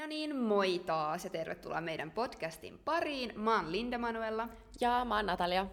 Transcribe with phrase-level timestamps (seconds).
[0.00, 3.32] No niin, moi taas ja tervetuloa meidän podcastin pariin.
[3.40, 4.48] Mä oon Linda Manuella.
[4.80, 5.66] Ja mä oon Natalia.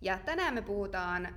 [0.00, 1.28] Ja tänään me puhutaan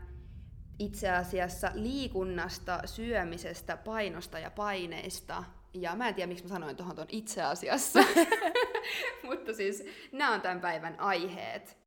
[0.80, 5.44] itse asiassa liikunnasta, syömisestä, painosta ja paineista.
[5.74, 8.00] Ja mä en tiedä, miksi mä sanoin tuohon ton itse asiassa.
[9.30, 11.83] Mutta siis nämä on tämän päivän aiheet.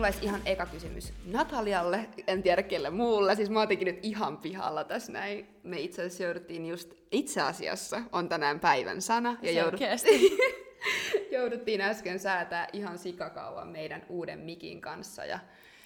[0.00, 4.36] Mulla olisi ihan eka kysymys Natalialle, en tiedä kelle muulle, siis mä oon nyt ihan
[4.36, 5.48] pihalla tässä näin.
[5.62, 9.36] Me itse asiassa jouduttiin just, itse asiassa on tänään päivän sana.
[9.42, 10.38] Ja jouduttiin,
[11.38, 15.38] jouduttiin äsken säätää ihan sikakauan meidän uuden mikin kanssa ja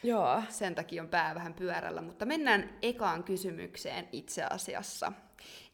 [0.03, 0.43] Joo.
[0.49, 5.13] sen takia on pää vähän pyörällä, mutta mennään ekaan kysymykseen itse asiassa.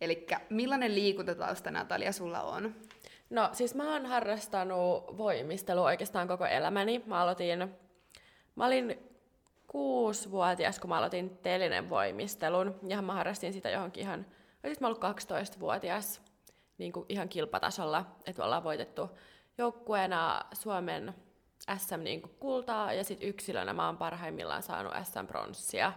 [0.00, 2.74] Eli millainen liikuntatausta Natalia sulla on?
[3.30, 7.02] No siis mä oon harrastanut voimistelua oikeastaan koko elämäni.
[7.06, 7.48] Mä aloitin
[8.56, 9.10] Mä olin
[9.66, 14.26] kuusi-vuotias, kun mä aloitin telinen voimistelun, ja mä harrastin sitä johonkin ihan,
[14.64, 16.22] olisin mä ollut 12-vuotias,
[16.78, 19.10] niin kuin ihan kilpatasolla, että me ollaan voitettu
[19.58, 21.14] joukkueena Suomen
[21.78, 25.92] SM niin kuin kultaa, ja sitten yksilönä mä oon parhaimmillaan saanut SM-pronssia.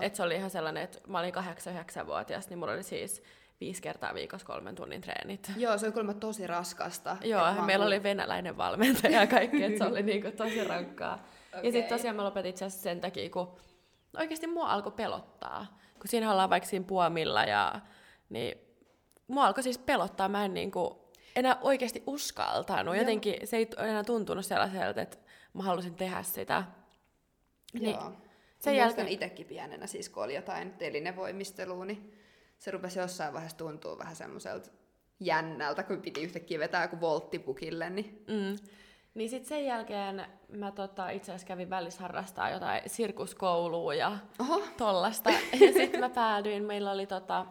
[0.00, 3.22] Et se oli ihan sellainen, että mä olin 8-9-vuotias, niin mulla oli siis
[3.60, 5.52] viisi kertaa viikossa kolmen tunnin treenit.
[5.56, 7.16] Joo, se oli kuulemma tosi raskasta.
[7.24, 11.18] Joo, meillä oli venäläinen valmentaja ja kaikki, että se oli niinku tosi rankkaa.
[11.58, 11.64] Okay.
[11.64, 13.56] Ja sitten tosiaan mä lopetin itse asiassa sen takia, kun
[14.16, 15.78] oikeasti mua alkoi pelottaa.
[15.94, 17.80] Kun siinä ollaan vaikka siinä puomilla ja
[18.28, 18.58] niin
[19.28, 20.28] mua alkoi siis pelottaa.
[20.28, 22.96] Mä en niinku enää oikeasti uskaltanut.
[22.96, 25.16] Jotenkin se ei enää tuntunut sellaiselta, että
[25.54, 26.64] mä halusin tehdä sitä.
[27.72, 28.12] Niin, Joo.
[28.58, 29.08] Sen jälkeen...
[29.08, 32.14] itsekin pienenä, siis kun oli jotain telinevoimistelua, niin
[32.58, 34.70] se rupesi jossain vaiheessa tuntua vähän semmoiselta
[35.20, 37.90] jännältä, kun piti yhtäkkiä vetää joku volttipukille.
[37.90, 38.24] Niin...
[38.28, 38.68] Mm.
[39.14, 44.62] Niin sitten sen jälkeen mä tota, itse asiassa kävin välissä harrastaa jotain sirkuskoulua ja Oho.
[44.78, 45.30] tollasta.
[45.60, 47.46] Ja sitten mä päädyin, meillä oli tota,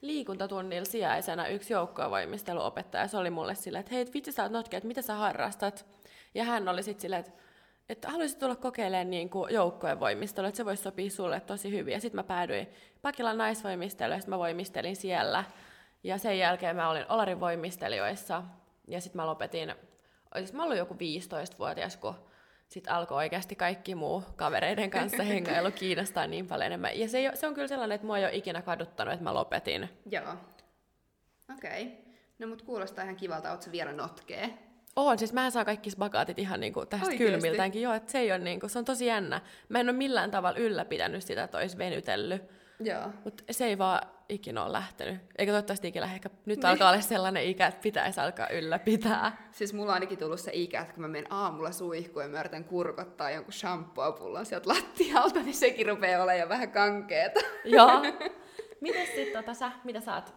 [0.00, 3.08] liikuntatunnilla sijaisena yksi joukkovoimisteluopettaja.
[3.08, 5.86] Se oli mulle silleen, että hei, vitsi sä oot notkea, että mitä sä harrastat?
[6.34, 7.42] Ja hän oli sitten silleen, että
[7.88, 11.92] että haluaisit tulla kokeilemaan niin kuin joukkojen voimistelua, että se voisi sopia sulle tosi hyvin.
[11.92, 12.68] Ja sitten mä päädyin
[13.02, 15.44] Pakilan naisvoimisteluun, ja sitten mä voimistelin siellä.
[16.02, 18.42] Ja sen jälkeen mä olin Olarin voimistelijoissa,
[18.88, 19.74] ja sitten mä lopetin
[20.34, 22.14] olisin mä ollut joku 15-vuotias, kun
[22.68, 26.98] sitten alkoi oikeasti kaikki muu kavereiden kanssa hengailu kiinnostaa niin paljon enemmän.
[26.98, 29.88] Ja se, se on kyllä sellainen, että mua ei ole ikinä kaduttanut, että mä lopetin.
[30.10, 30.34] Joo.
[31.56, 31.82] Okei.
[31.82, 31.96] Okay.
[32.38, 34.58] No mut kuulostaa ihan kivalta, ootko vielä notkee?
[34.96, 37.24] On, siis mä saan kaikki spagaatit ihan niinku tästä Oikeasti?
[37.24, 37.82] kylmiltäänkin.
[37.82, 39.40] Joo, että se ei ole niinku, se on tosi jännä.
[39.68, 42.42] Mä en ole millään tavalla ylläpitänyt sitä, että olisi venytellyt.
[42.84, 43.10] Joo.
[43.24, 45.20] Mutta se ei vaan ikinä ole lähtenyt.
[45.38, 46.66] Eikä toivottavasti ikinä ehkä nyt niin.
[46.66, 49.48] alkaa olla sellainen ikä, että pitäisi alkaa ylläpitää.
[49.52, 52.40] Siis mulla on ainakin tullut se ikä, että kun mä menen aamulla suihkuun ja mä
[52.40, 57.40] yritän kurkottaa jonkun shampoo-pullon sieltä lattialta, niin sekin rupeaa olemaan jo vähän kankeeta.
[57.64, 58.02] Joo.
[58.80, 60.34] Mites sit tota sä, mitä sä oot?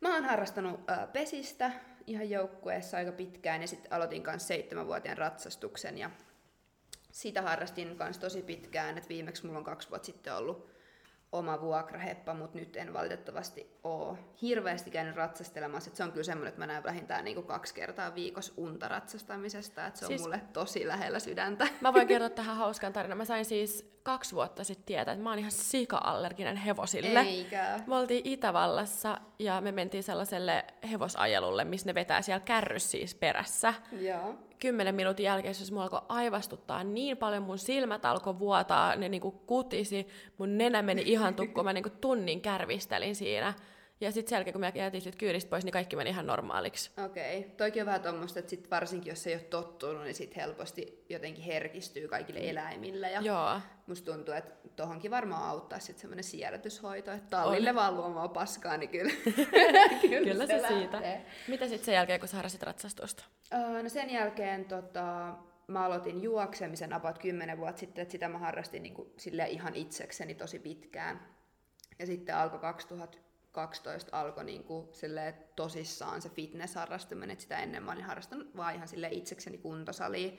[0.00, 1.70] Mä oon harrastanut äh, pesistä
[2.06, 6.10] ihan joukkueessa aika pitkään ja sitten aloitin kanssa seitsemänvuotiaan ratsastuksen ja
[7.12, 10.75] sitä harrastin kanssa tosi pitkään, että viimeksi mulla on kaksi vuotta sitten ollut
[11.38, 15.90] oma vuokraheppa, mutta nyt en valitettavasti ole hirveästi käynyt ratsastelemassa.
[15.90, 19.86] Et se on kyllä semmoinen, että mä näen vähintään niinku kaksi kertaa viikossa unta ratsastamisesta,
[19.86, 21.68] että se on siis, mulle tosi lähellä sydäntä.
[21.80, 23.18] Mä voin kertoa tähän hauskan tarinan.
[23.18, 27.20] Mä sain siis kaksi vuotta sitten tietää, että mä oon ihan sika-allerginen hevosille.
[27.20, 27.80] Eikä.
[27.86, 33.74] Me oltiin Itävallassa ja me mentiin sellaiselle hevosajelulle, missä ne vetää siellä kärrys siis perässä.
[34.00, 34.34] Joo.
[34.58, 39.30] Kymmenen minuutin jälkeen se mua alkoi aivastuttaa niin paljon, mun silmät alkoi vuotaa, ne niinku
[39.30, 43.54] kutisi, mun nenä meni ihan tukkuun, mä niinku tunnin kärvistelin siinä.
[44.00, 46.90] Ja sitten sen jälkeen, kun mä jätin sit kyydistä pois, niin kaikki meni ihan normaaliksi.
[47.04, 47.38] Okei.
[47.38, 47.50] Okay.
[47.50, 51.44] Toikin on vähän tuommoista, että sit varsinkin jos ei ole tottunut, niin sit helposti jotenkin
[51.44, 53.10] herkistyy kaikille eläimille.
[53.10, 53.60] Ja Joo.
[53.86, 57.76] Musta tuntuu, että tohonkin varmaan auttaa sitten semmoinen siedätyshoito, että tallille on.
[57.76, 59.12] vaan luomaan paskaa, niin kyllä,
[60.02, 61.20] kyllä, kyllä se, se siitä.
[61.48, 63.24] Mitä sitten sen jälkeen, kun sä harrastit ratsastusta?
[63.54, 65.34] Öö, no sen jälkeen tota,
[65.66, 69.08] mä aloitin juoksemisen about 10 vuotta sitten, että sitä mä harrastin niin kuin,
[69.48, 71.36] ihan itsekseni tosi pitkään.
[71.98, 73.18] Ja sitten alkoi 2000
[73.56, 74.88] 12 alkoi niin kuin
[75.56, 80.38] tosissaan se fitness-harrastuminen, että sitä ennen mä olin harrastanut vaan ihan sille itsekseni kuntosaliin.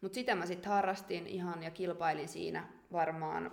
[0.00, 3.52] Mutta sitä mä sitten harrastin ihan ja kilpailin siinä varmaan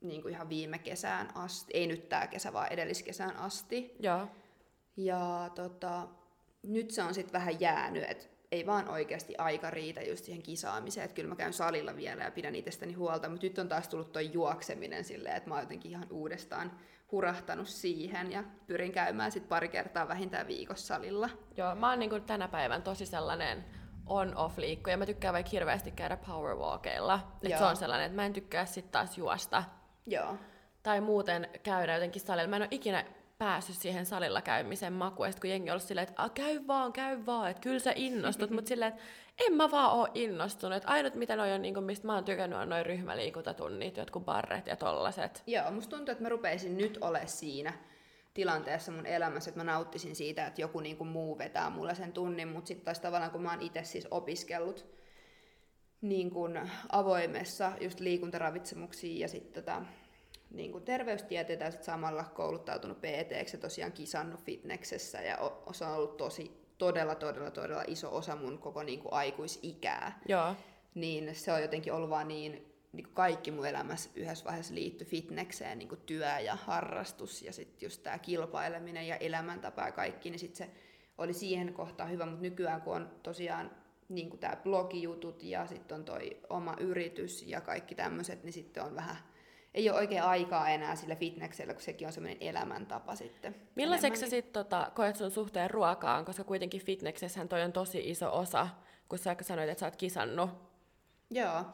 [0.00, 1.72] niin kuin ihan viime kesään asti.
[1.74, 3.96] Ei nyt tää kesä, vaan edelliskesään asti.
[4.00, 4.28] Joo.
[4.96, 6.08] Ja tota,
[6.62, 11.04] nyt se on sitten vähän jäänyt, että ei vaan oikeasti aika riitä just siihen kisaamiseen,
[11.04, 14.12] että kyllä mä käyn salilla vielä ja pidän itsestäni huolta, mutta nyt on taas tullut
[14.12, 16.72] toi juokseminen silleen, että mä oon jotenkin ihan uudestaan
[17.12, 21.28] hurahtanut siihen ja pyrin käymään sit pari kertaa vähintään viikossa salilla.
[21.56, 23.64] Joo, mä oon niinku tänä päivän tosi sellainen
[24.06, 24.96] on-off liikkuja.
[24.96, 27.20] Mä tykkään vaikka hirveästi käydä powerwalkeilla.
[27.42, 29.64] Et se on sellainen, että mä en tykkää sitten taas juosta.
[30.06, 30.36] Joo.
[30.82, 32.48] Tai muuten käydä jotenkin salilla.
[32.48, 33.04] Mä en ole ikinä
[33.42, 35.28] päässyt siihen salilla käymisen makuun.
[35.28, 38.50] Ja kun jengi on ollut silleen, että käy vaan, käy vaan, että kyllä sä innostut.
[38.50, 39.02] Mutta silleen, että
[39.46, 40.76] en mä vaan oo innostunut.
[40.76, 44.66] Et ainut mitä noi on, niin mistä mä oon tykännyt, on noin ryhmäliikuntatunnit, jotkut barret
[44.66, 45.42] ja tollaset.
[45.46, 47.72] Joo, musta tuntuu, että mä rupeisin nyt ole siinä
[48.34, 52.12] tilanteessa mun elämässä, että mä nauttisin siitä, että joku niin kuin muu vetää mulle sen
[52.12, 54.86] tunnin, mutta sitten taas tavallaan kun mä oon itse siis opiskellut
[56.00, 59.82] niin kuin avoimessa just liikuntaravitsemuksiin ja sitten tota,
[60.54, 65.38] niin kuin terveystieteitä ja sit samalla kouluttautunut pt ja tosiaan kisannut fitneksessä ja
[65.72, 70.20] se on ollut tosi todella, todella, todella iso osa mun koko niin kuin aikuisikää.
[70.28, 70.54] Joo.
[70.94, 75.06] Niin se on jotenkin ollut vaan niin niin kuin kaikki mun elämässä yhdessä vaiheessa liittyi
[75.06, 80.30] fitnekseen, niin kuin työ ja harrastus ja sitten just tämä kilpaileminen ja elämäntapa ja kaikki,
[80.30, 80.72] niin sitten se
[81.18, 83.70] oli siihen kohtaan hyvä, mutta nykyään kun on tosiaan
[84.08, 88.82] niin kuin tämä blogijutut ja sitten on toi oma yritys ja kaikki tämmöiset, niin sitten
[88.82, 89.16] on vähän,
[89.74, 93.54] ei ole oikein aikaa enää sillä fitneksellä, kun sekin on semmoinen elämäntapa sitten.
[93.74, 98.38] Millaiseksi sä sitten tota, koet sun suhteen ruokaan, koska kuitenkin fitneksessähän toi on tosi iso
[98.38, 98.68] osa,
[99.08, 100.50] kun sä sanoit, että sä oot kisannut.
[101.30, 101.64] Joo.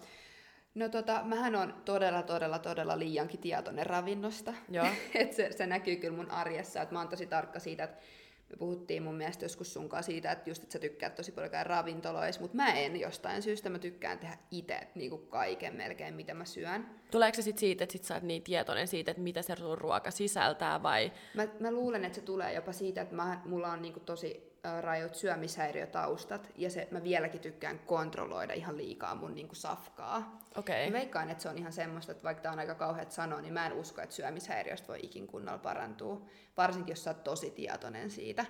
[0.74, 4.54] No tota, mähän on todella, todella, todella liiankin tietoinen ravinnosta.
[4.68, 4.86] Joo.
[5.14, 8.02] Et se, se näkyy kyllä mun arjessa, että mä oon tosi tarkka siitä, että
[8.50, 11.64] me puhuttiin mun mielestä joskus sunkaan siitä, että just, että sä tykkäät tosi paljon käydä
[11.64, 16.44] ravintoloissa, mutta mä en jostain syystä, mä tykkään tehdä itse niin kaiken melkein, mitä mä
[16.44, 16.86] syön.
[17.10, 19.78] Tuleeko se sit siitä, että sit sä oot niin tietoinen siitä, että mitä se sun
[19.78, 21.12] ruoka sisältää vai?
[21.34, 24.47] Mä, mä luulen, että se tulee jopa siitä, että mä, mulla on niin tosi
[24.80, 30.38] rajut syömishäiriötaustat, ja se, mä vieläkin tykkään kontrolloida ihan liikaa mun niinku safkaa.
[30.56, 30.86] Okay.
[30.86, 33.52] Mä veikkaan, että se on ihan semmoista, että vaikka tää on aika kauheat sanoa, niin
[33.52, 36.22] mä en usko, että syömishäiriöstä voi ikin kunnolla parantua,
[36.56, 38.46] varsinkin jos sä oot tosi tietoinen siitä.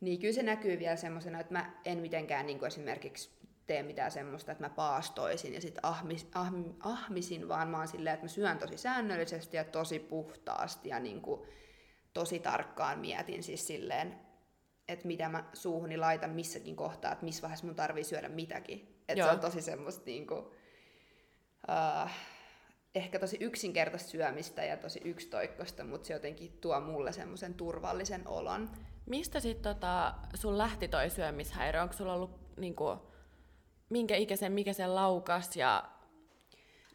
[0.00, 3.30] Niin kyllä se näkyy vielä semmoisena, että mä en mitenkään niin esimerkiksi
[3.66, 8.14] tee mitään semmoista, että mä paastoisin ja sitten ahmis, ahm, ahmisin, vaan mä oon silleen,
[8.14, 11.40] että mä syön tosi säännöllisesti ja tosi puhtaasti ja niin kuin
[12.14, 14.25] tosi tarkkaan mietin siis silleen
[14.88, 19.02] että mitä mä suuhuni laitan missäkin kohtaa, että missä vaiheessa mun tarvii syödä mitäkin.
[19.08, 22.10] Että se on tosi semmoista niinku, uh,
[22.94, 28.70] ehkä tosi yksinkertaista syömistä ja tosi yksitoikkoista, mutta se jotenkin tuo mulle semmoisen turvallisen olon.
[29.06, 31.82] Mistä sitten tota, sun lähti toi syömishäiriö?
[31.82, 32.96] Onko sulla ollut niinku,
[33.88, 35.95] minkä ikäisen, mikä se laukas ja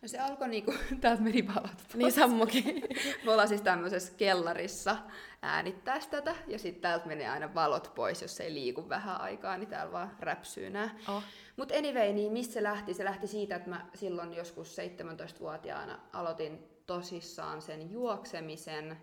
[0.01, 2.83] No se alkoi niinku, täältä meni valot Niin sammukin.
[3.25, 4.97] Me ollaan siis tämmöisessä kellarissa
[5.41, 9.69] äänittää tätä, ja sitten täältä menee aina valot pois, jos ei liiku vähän aikaa, niin
[9.69, 10.95] täällä vaan räpsyy nää.
[11.07, 11.23] Oh.
[11.57, 12.93] Mutta anyway, niin mistä se lähti?
[12.93, 18.97] Se lähti siitä, että mä silloin joskus 17-vuotiaana aloitin tosissaan sen juoksemisen,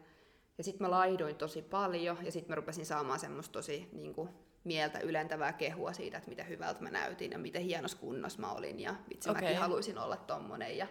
[0.59, 4.29] ja sitten mä laiduin tosi paljon, ja sitten mä rupesin saamaan semmoista tosi niin kuin,
[4.69, 8.81] mieltä ylentävää kehua siitä, että miten hyvältä mä näytin ja miten hienossa kunnossa mä olin
[8.81, 9.43] ja vitsi okay.
[9.43, 10.87] mäkin haluaisin olla tommonen ja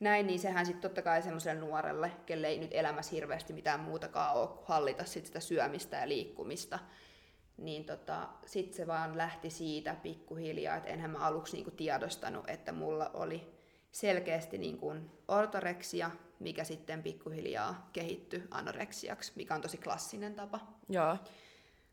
[0.00, 4.36] näin, niin sehän sitten totta kai semmoiselle nuorelle, kelle ei nyt elämässä hirveästi mitään muutakaan
[4.36, 6.78] ole hallita sit sitä syömistä ja liikkumista,
[7.56, 12.72] niin tota, sitten se vaan lähti siitä pikkuhiljaa, että enhän mä aluksi niinku tiedostanut, että
[12.72, 13.58] mulla oli
[13.92, 14.94] selkeästi niinku
[15.28, 20.60] ortoreksia, mikä sitten pikkuhiljaa kehittyi anoreksiaksi, mikä on tosi klassinen tapa.
[20.88, 21.16] Joo.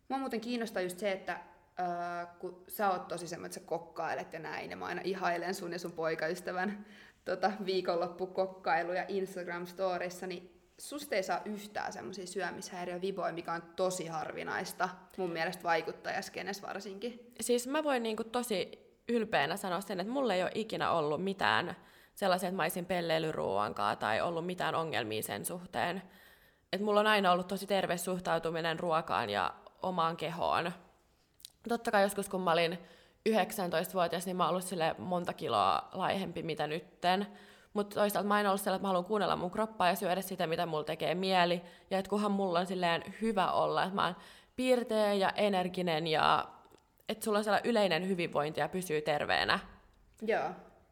[0.10, 1.34] Mua muuten kiinnostaa just se, että
[1.80, 5.56] äh, kun sä oot tosi semmoinen, että sä kokkailet ja näin, ja mä aina ihailen
[5.56, 6.86] sun ja sun poikaystävän
[7.26, 15.32] tota, viikonloppukokkailuja Instagram-storissa, niin susta ei saa yhtään semmoisia syömishäiriöviboja, mikä on tosi harvinaista, mun
[15.32, 17.32] mielestä vaikuttajaskenes varsinkin.
[17.42, 21.76] Siis mä voin niinku tosi ylpeänä sanoa sen, että mulla ei ole ikinä ollut mitään
[22.16, 26.02] sellaisia, että mä olisin pelleilyruuankaan tai ollut mitään ongelmia sen suhteen.
[26.74, 29.54] Et mulla on aina ollut tosi terve suhtautuminen ruokaan ja
[29.86, 30.72] omaan kehoon.
[31.70, 32.80] Totta kai joskus, kun mä olin
[33.30, 37.28] 19-vuotias, niin mä oon ollut sille monta kiloa laihempi mitä nytten.
[37.74, 40.48] Mutta toisaalta mä en ollut sellainen, että mä haluan kuunnella mun kroppaa ja syödä sitä,
[40.48, 41.62] mitä mulla tekee mieli.
[41.92, 44.16] Ja että kunhan mulla on silleen hyvä olla, että mä oon
[44.56, 46.46] piirteä ja energinen ja
[47.10, 49.60] että sulla on sellainen yleinen hyvinvointi ja pysyy terveenä.
[50.22, 50.50] Joo.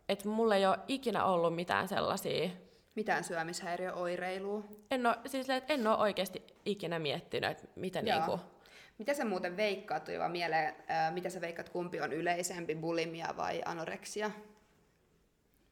[0.09, 2.49] Että mulla ei ole ikinä ollut mitään sellaisia...
[2.95, 4.63] Mitään syömishäiriöoireilua?
[4.91, 8.17] En ole, siis, että en ole oikeasti ikinä miettinyt, että mitä Joo.
[8.17, 8.39] niinku
[8.97, 13.33] mitä sä muuten veikkaat, tuli vaan mieleen, ää, mitä sä veikkaat, kumpi on yleisempi, bulimia
[13.37, 14.31] vai anoreksia?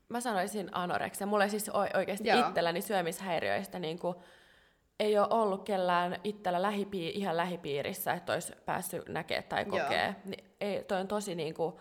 [0.09, 1.27] Mä sanoisin anoreksia.
[1.27, 2.47] Mulla siis oikeasti Joo.
[2.47, 4.15] itselläni syömishäiriöistä niin kuin,
[4.99, 10.15] ei ole ollut kellään itsellä lähipii- ihan lähipiirissä, että olisi päässyt näkemään tai kokee.
[10.25, 11.75] Niin, ei, toi on tosi niin kuin,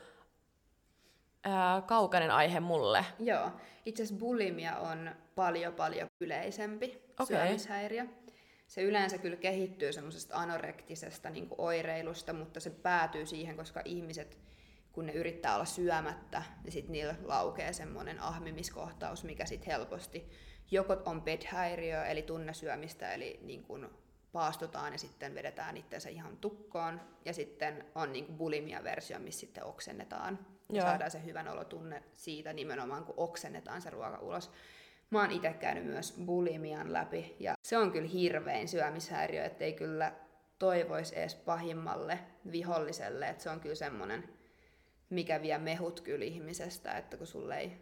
[1.45, 3.05] ää, kaukainen aihe mulle.
[3.19, 3.51] Joo.
[3.87, 7.27] Itse asiassa bulimia on paljon paljon yleisempi okay.
[7.27, 8.07] syömishäiriö.
[8.71, 14.39] Se yleensä kyllä kehittyy semmoisesta anorektisesta niin oireilusta, mutta se päätyy siihen, koska ihmiset,
[14.93, 20.31] kun ne yrittää olla syömättä, niin sitten niillä laukee semmoinen ahmimiskohtaus, mikä sitten helposti
[20.71, 23.89] joko on bedhäiriö, eli tunnesyömistä, eli niin kuin
[24.33, 27.01] paastutaan ja sitten vedetään itseensä ihan tukkoon.
[27.25, 30.39] Ja sitten on niin bulimia-versio, missä sitten oksennetaan.
[30.73, 34.51] Ja saadaan se hyvän olotunne siitä nimenomaan, kun oksennetaan se ruoka ulos.
[35.11, 40.13] Mä oon itse käynyt myös bulimian läpi ja se on kyllä hirvein syömishäiriö, ettei kyllä
[40.59, 42.19] toivoisi edes pahimmalle
[42.53, 44.29] viholliselle, että se on kyllä semmoinen,
[45.11, 47.73] mikä vie mehut kyllä ihmisestä, että kun sulle ei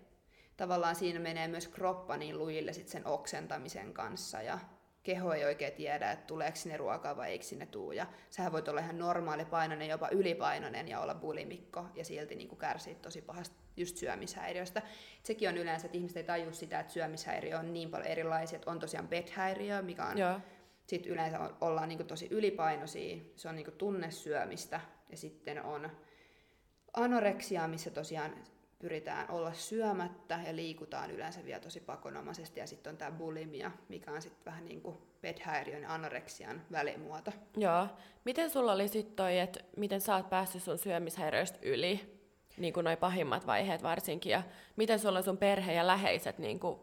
[0.56, 4.58] tavallaan siinä menee myös kroppa niin lujille sit sen oksentamisen kanssa ja
[5.02, 7.92] keho ei oikein tiedä, että tuleeko sinne ruokaa vai eikö sinne tuu.
[7.92, 12.48] Ja sähän voit olla ihan normaali painoinen, jopa ylipainoinen ja olla bulimikko ja silti niin
[12.48, 14.82] kuin kärsiä tosi pahasti just syömishäiriöstä.
[15.22, 18.70] Sekin on yleensä, että ihmiset ei tajua sitä, että syömishäiriö on niin paljon erilaisia, että
[18.70, 20.40] on tosiaan bedhäiriö, mikä on Joo.
[20.86, 24.80] Sitten yleensä ollaan niin tosi ylipainoisia, se on niin tunnesyömistä
[25.10, 25.90] ja sitten on
[26.94, 28.34] anoreksia, missä tosiaan
[28.78, 32.60] pyritään olla syömättä ja liikutaan yleensä vielä tosi pakonomaisesti.
[32.60, 37.32] Ja sitten on tämä bulimia, mikä on sitten vähän niin kuin bedhäiriön ja anoreksian välimuoto.
[37.56, 37.86] Joo.
[38.24, 42.17] Miten sulla oli sitten toi, että miten sä oot päässyt sun syömishäiriöistä yli?
[42.58, 44.32] Niin kuin noi pahimmat vaiheet varsinkin.
[44.32, 44.42] Ja
[44.76, 46.78] miten sulla on sun perhe ja läheiset niin kuin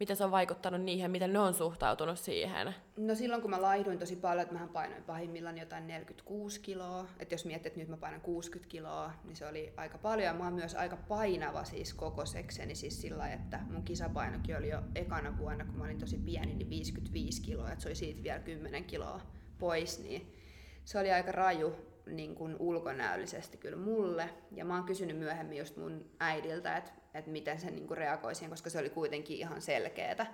[0.00, 2.74] miten se on vaikuttanut niihin, miten ne on suhtautunut siihen?
[2.96, 7.06] No silloin kun mä laihduin tosi paljon, että mähän painoin pahimmillaan jotain 46 kiloa.
[7.18, 10.36] Että jos miettii, että nyt mä painan 60 kiloa, niin se oli aika paljon.
[10.36, 15.38] Mä oon myös aika painava siis kokosekseni siis sillä että mun kisapainokin oli jo ekana
[15.38, 17.72] vuonna, kun mä olin tosi pieni, niin 55 kiloa.
[17.72, 19.20] Että se oli siitä vielä 10 kiloa
[19.58, 20.34] pois, niin
[20.84, 21.76] se oli aika raju
[22.16, 24.30] niin kuin ulkonäöllisesti kyllä mulle.
[24.52, 28.50] Ja mä oon kysynyt myöhemmin just mun äidiltä, että että miten se niinku reagoi siihen,
[28.50, 30.26] koska se oli kuitenkin ihan selkeätä.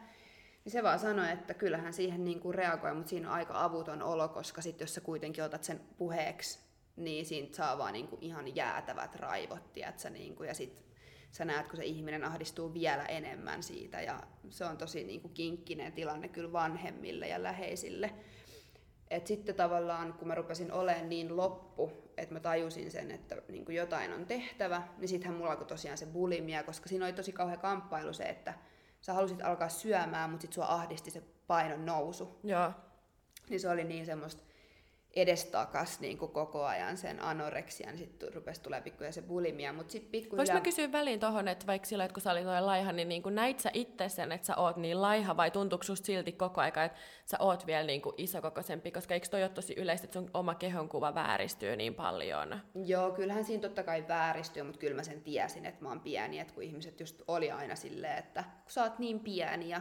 [0.65, 4.29] Niin se vaan sanoi, että kyllähän siihen niinku reagoi, mutta siinä on aika avuton olo,
[4.29, 6.59] koska sit jos sä kuitenkin otat sen puheeksi,
[6.97, 10.85] niin siitä saa vaan niinku ihan jäätävät raivot, tiedätkö, niinku, ja sit
[11.31, 15.93] sä näet, kun se ihminen ahdistuu vielä enemmän siitä, ja se on tosi niinku kinkkinen
[15.93, 18.15] tilanne kyllä vanhemmille ja läheisille.
[19.11, 23.65] Et sitten tavallaan, kun mä rupesin olemaan niin loppu, että mä tajusin sen, että niin
[23.65, 27.33] kuin jotain on tehtävä, niin sittenhän mulla alkoi tosiaan se bulimia, koska siinä oli tosi
[27.33, 28.55] kauhean kamppailu se, että
[29.01, 32.39] sä halusit alkaa syömään, mutta sitten sua ahdisti se painon nousu.
[32.45, 32.73] Joo.
[33.49, 34.43] Niin se oli niin semmoista
[35.17, 39.93] edestakas niin kuin koko ajan sen anoreksian, niin sitten rupesi tulee pikkuja se bulimia, mutta
[39.93, 40.47] sitten pikkuhiljaa...
[40.47, 43.09] Voinko mä kysyä väliin tohon, että vaikka sillä, että kun sä olit noin laiha, niin,
[43.09, 46.33] niin kuin näit sä itse sen, että sä oot niin laiha, vai tuntuuko susta silti
[46.33, 50.05] koko aika, että sä oot vielä niin kuin isokokoisempi, koska eikö toi ole tosi yleistä,
[50.05, 52.61] että sun oma kehonkuva vääristyy niin paljon?
[52.75, 56.39] Joo, kyllähän siinä totta kai vääristyy, mutta kyllä mä sen tiesin, että mä oon pieni,
[56.39, 59.81] että kun ihmiset just oli aina silleen, että kun sä oot niin pieni ja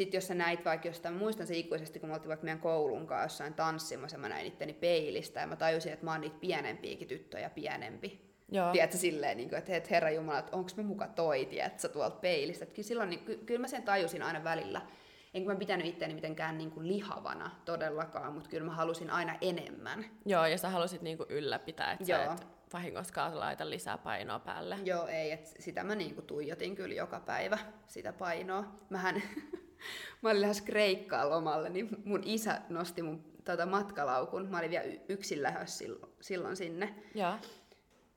[0.00, 3.06] sitten jos sä näit vaikka jostain, muistan se ikuisesti, kun me oltiin vaikka meidän koulun
[3.06, 7.08] kanssa jossain tanssimassa, mä näin itteni peilistä ja mä tajusin, että mä oon niitä pienempiäkin
[7.08, 8.30] tyttöjä pienempi.
[8.48, 8.72] Joo.
[8.72, 12.16] Tiedätkö, silleen, niin kuin, että, että herra Jumala, että onko me muka toi, tiedätkö, tuolta
[12.16, 12.64] peilistä.
[12.64, 14.80] Että kyllä, silloin, niin, ky- kyllä mä sen tajusin aina välillä.
[15.34, 20.04] Enkä mä pitänyt itseäni mitenkään niin kuin lihavana todellakaan, mutta kyllä mä halusin aina enemmän.
[20.26, 22.24] Joo, ja sä halusit niin kuin ylläpitää, että Joo.
[22.26, 24.78] sä et vahingoskaan laita lisää painoa päälle.
[24.84, 28.64] Joo, ei, että sitä mä niin kuin tuijotin kyllä joka päivä, sitä painoa.
[28.90, 29.22] Mähän
[30.22, 34.48] mä olin lähes Kreikkaa lomalle, niin mun isä nosti mun tota, matkalaukun.
[34.50, 36.94] Mä olin vielä yksin lähes silloin, silloin sinne.
[37.14, 37.38] Ja,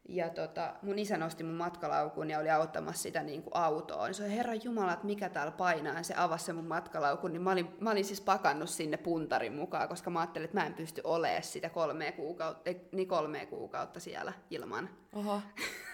[0.10, 4.05] ja tota, mun isä nosti mun matkalaukun ja oli auttamassa sitä niin kuin autoon.
[4.05, 5.98] Niin se oli, herra Jumala, että mikä täällä painaa.
[5.98, 9.53] Ja se avasi se mun matkalaukun, niin mä olin, mä olin siis pakannut sinne puntarin
[9.53, 14.00] mukaan, koska mä ajattelin, että mä en pysty olemaan sitä kolme kuukautta, niin kolme kuukautta
[14.00, 14.89] siellä ilman.
[15.13, 15.41] Oho,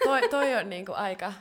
[0.04, 1.34] toi, toi on niin kuin aika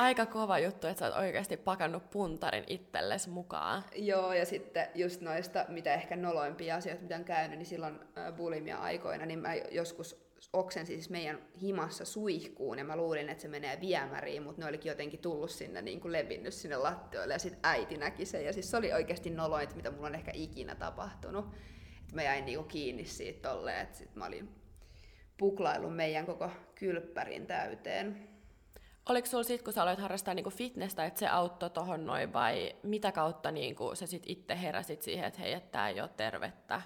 [0.00, 3.84] aika kova juttu, että sä oot oikeasti pakannut puntarin itsellesi mukaan.
[3.96, 8.00] Joo, ja sitten just noista, mitä ehkä noloimpia asioita, mitä on käynyt, niin silloin
[8.36, 13.80] bulimia-aikoina, niin mä joskus oksensin siis meidän himassa suihkuun, ja mä luulin, että se menee
[13.80, 17.96] viemäriin, mutta ne olikin jotenkin tullut sinne, niin kuin levinnyt sinne lattioille, ja sitten äiti
[17.96, 21.44] näki sen, ja siis se oli oikeasti nolointa, mitä mulla on ehkä ikinä tapahtunut.
[22.00, 24.48] Että mä jäin niinku kiinni siitä tolleen, että sit mä olin
[25.36, 28.29] puklaillut meidän koko kylppärin täyteen.
[29.08, 32.76] Oliko sulla sitten, kun sä aloit harrastaa niinku fitnessä, että se auttoi tohon noin, vai
[32.82, 36.82] mitä kautta niinku sä sit itse heräsit siihen, että hei, että tää ei ole tervettä?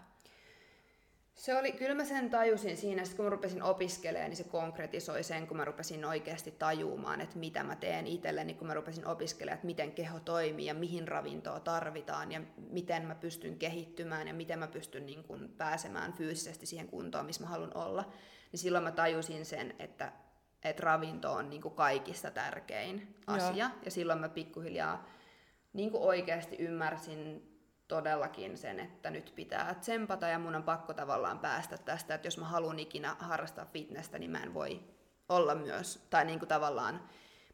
[1.35, 5.23] Se oli, kyllä mä sen tajusin siinä, että kun mä rupesin opiskelemaan, niin se konkretisoi
[5.23, 9.55] sen, kun mä rupesin oikeasti tajumaan, että mitä mä teen itselleni, kun mä rupesin opiskelemaan,
[9.55, 14.59] että miten keho toimii ja mihin ravintoa tarvitaan ja miten mä pystyn kehittymään ja miten
[14.59, 18.13] mä pystyn niin kun pääsemään fyysisesti siihen kuntoon, missä mä haluan olla.
[18.53, 20.13] Niin silloin mä tajusin sen, että
[20.65, 23.65] että ravinto on niin kuin kaikista tärkein asia.
[23.65, 23.79] Joo.
[23.85, 25.09] Ja silloin mä pikkuhiljaa
[25.73, 27.51] niin kuin oikeasti ymmärsin
[27.89, 32.39] todellakin sen, että nyt pitää tsempata ja mun on pakko tavallaan päästä tästä, että jos
[32.39, 34.81] mä haluan ikinä harrastaa fitnessä, niin mä en voi
[35.29, 37.09] olla myös, tai niin kuin tavallaan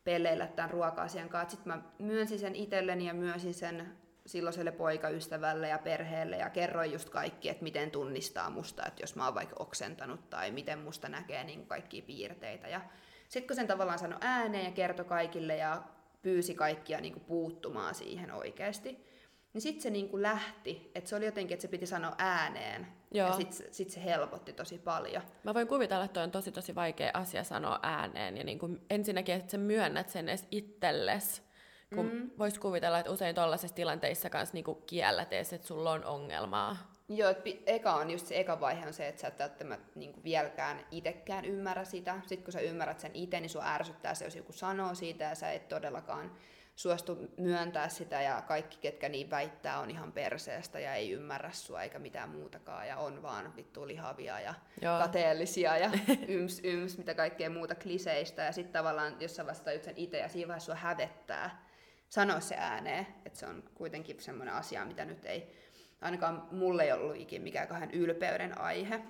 [0.05, 1.57] pelleillä tämän ruoka-asian kanssa.
[1.57, 3.97] Sitten mä myönsin sen itselleni ja myönsin sen
[4.31, 9.25] silloiselle poikaystävälle ja perheelle ja kerroin just kaikki, että miten tunnistaa musta, että jos mä
[9.25, 12.69] oon vaikka oksentanut tai miten musta näkee niin kaikkia piirteitä.
[12.69, 12.81] Ja
[13.29, 15.83] sitten kun sen tavallaan sanoi ääneen ja kertoi kaikille ja
[16.23, 19.07] pyysi kaikkia niin kuin puuttumaan siihen oikeasti,
[19.53, 22.87] niin sitten se niin kuin lähti, että se oli jotenkin, että se piti sanoa ääneen.
[23.11, 23.29] Joo.
[23.29, 25.23] Ja sitten sit se helpotti tosi paljon.
[25.45, 28.37] Mä voin kuvitella, että on tosi tosi vaikea asia sanoa ääneen.
[28.37, 31.43] Ja niin kuin ensinnäkin, että sä myönnät sen edes itsellesi
[31.95, 32.31] kun mm.
[32.39, 36.77] vois kuvitella, että usein tuollaisissa tilanteissa kanssa niinku kiellät edes, että sulla on ongelmaa.
[37.09, 40.21] Joo, että eka on just se eka vaihe on se, että sä et välttämättä niinku
[40.25, 42.21] vieläkään itsekään ymmärrä sitä.
[42.21, 45.35] Sitten kun sä ymmärrät sen itse, niin sua ärsyttää se, jos joku sanoo siitä ja
[45.35, 46.33] sä et todellakaan
[46.77, 51.83] suostu myöntää sitä ja kaikki, ketkä niin väittää, on ihan perseestä ja ei ymmärrä sua
[51.83, 54.99] eikä mitään muutakaan ja on vaan vittu lihavia ja Joo.
[54.99, 55.91] kateellisia ja
[56.29, 58.43] yms, yms, mitä kaikkea muuta kliseistä.
[58.43, 61.70] Ja sitten tavallaan, jos sä vasta sen itse ja siinä vaiheessa sua hävettää,
[62.11, 65.55] sanoa se ääneen, että se on kuitenkin semmoinen asia, mitä nyt ei,
[66.01, 69.01] ainakaan mulle ei ollut ikinä mikään kahden ylpeyden aihe.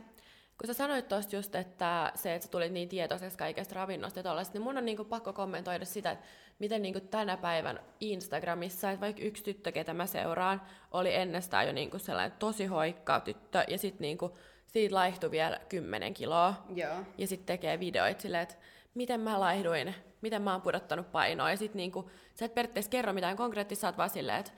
[0.59, 4.23] Kun sä sanoit tuosta just, että se, että sä tulit niin tietoiseksi kaikesta ravinnosta ja
[4.23, 6.27] tollaista, niin mun on niinku pakko kommentoida sitä, että
[6.59, 11.73] miten niinku tänä päivän Instagramissa, että vaikka yksi tyttö, ketä mä seuraan, oli ennestään jo
[11.73, 16.55] niinku sellainen tosi hoikka tyttö, ja sitten niinku, siitä laihtui vielä 10 kiloa.
[16.75, 16.97] Joo.
[17.19, 18.57] Ja sitten tekee videoita silleen, että
[18.95, 21.51] miten mä laihduin, miten mä oon pudottanut painoa.
[21.51, 24.53] Ja sit niinku, sä et periaatteessa kerro mitään konkreettista, sä oot vaan silleen, että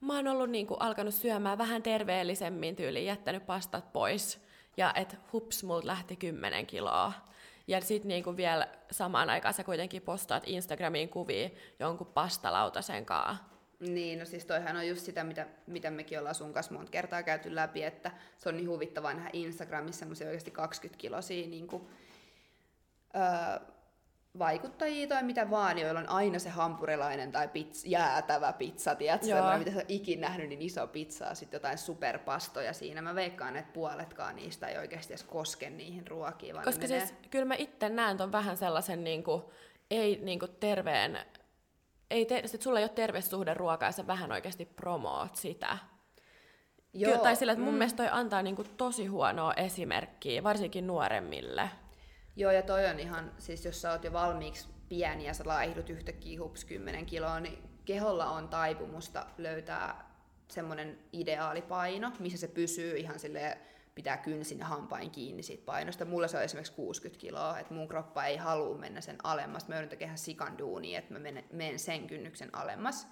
[0.00, 4.46] mä oon ollut niinku alkanut syömään vähän terveellisemmin tyyliin, jättänyt pastat pois.
[4.76, 7.12] Ja että hups, multa lähti 10 kiloa.
[7.68, 13.44] Ja sitten niinku vielä samaan aikaan sä kuitenkin postaat Instagramiin kuvia jonkun pastalautasen kanssa.
[13.80, 17.22] Niin, no siis toihan on just sitä, mitä, mitä mekin ollaan sun kanssa monta kertaa
[17.22, 21.88] käyty läpi, että se on niin huvittavaa nähdä Instagramissa semmoisia oikeasti 20 kilosia niin kuin,
[23.16, 23.75] öö,
[24.38, 29.58] vaikuttajia tai mitä vaan, joilla on aina se hampurilainen tai pizza, jäätävä pizza, tiedätkö, semmoinen,
[29.58, 33.02] mitä sä ikinä nähnyt, niin iso pizzaa, sitten jotain superpastoja siinä.
[33.02, 36.54] Mä veikkaan, että puoletkaan niistä ei oikeasti edes koske niihin ruokiin.
[36.54, 37.28] Vaan Koska siis, menee...
[37.30, 39.42] kyllä mä itse näen ton vähän sellaisen niin kuin,
[39.90, 41.18] ei niin kuin terveen,
[42.10, 45.78] ei te, sit sulla ei ole terve suhde ruokaa ja sä vähän oikeasti promoot sitä.
[46.94, 47.78] Joo, Kyllä, tai sillä, että mun mm.
[47.78, 51.70] mielestä toi antaa niin kuin tosi huonoa esimerkkiä, varsinkin nuoremmille.
[52.36, 55.90] Joo, ja toi on ihan, siis jos sä oot jo valmiiksi pieni ja sä laihdut
[55.90, 60.10] yhtäkkiä hups 10 kiloa, niin keholla on taipumusta löytää
[60.48, 63.58] semmoinen ideaalipaino, missä se pysyy ihan sille
[63.94, 66.04] pitää kynsin ja hampain kiinni siitä painosta.
[66.04, 69.68] Mulla se on esimerkiksi 60 kiloa, että mun kroppa ei halua mennä sen alemmas.
[69.68, 71.20] Mä yritän tehdä sikan duunia, että mä
[71.52, 73.08] menen sen kynnyksen alemmas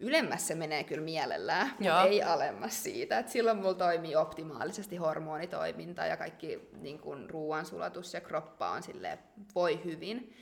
[0.00, 3.18] ylemmässä se menee kyllä mielellään, mutta ei alemmas siitä.
[3.18, 9.18] Et silloin mulla toimii optimaalisesti hormonitoiminta ja kaikki niin kun, ruoansulatus ja kroppa on sille
[9.54, 10.36] voi hyvin.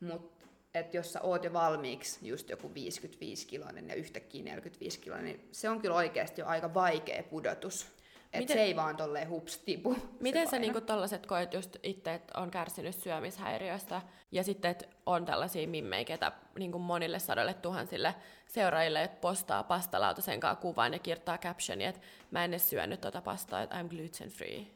[0.00, 5.26] Mutta että jos sä oot jo valmiiksi just joku 55 kiloinen ja yhtäkkiä 45 kiloinen,
[5.26, 7.97] niin se on kyllä oikeasti jo aika vaikea pudotus
[8.32, 9.96] että miten, se ei vaan tolleen hups tipu.
[10.20, 15.24] Miten sä niinku tollaset koet just itse, että on kärsinyt syömishäiriöstä ja sitten, että on
[15.24, 18.14] tällaisia mimmejä, ketä niinku monille sadoille tuhansille
[18.46, 23.20] seuraajille, että postaa pastalautasen kanssa kuvan ja kirjoittaa captioni, että mä en edes syönyt tota
[23.20, 24.66] pastaa, että I'm gluten free.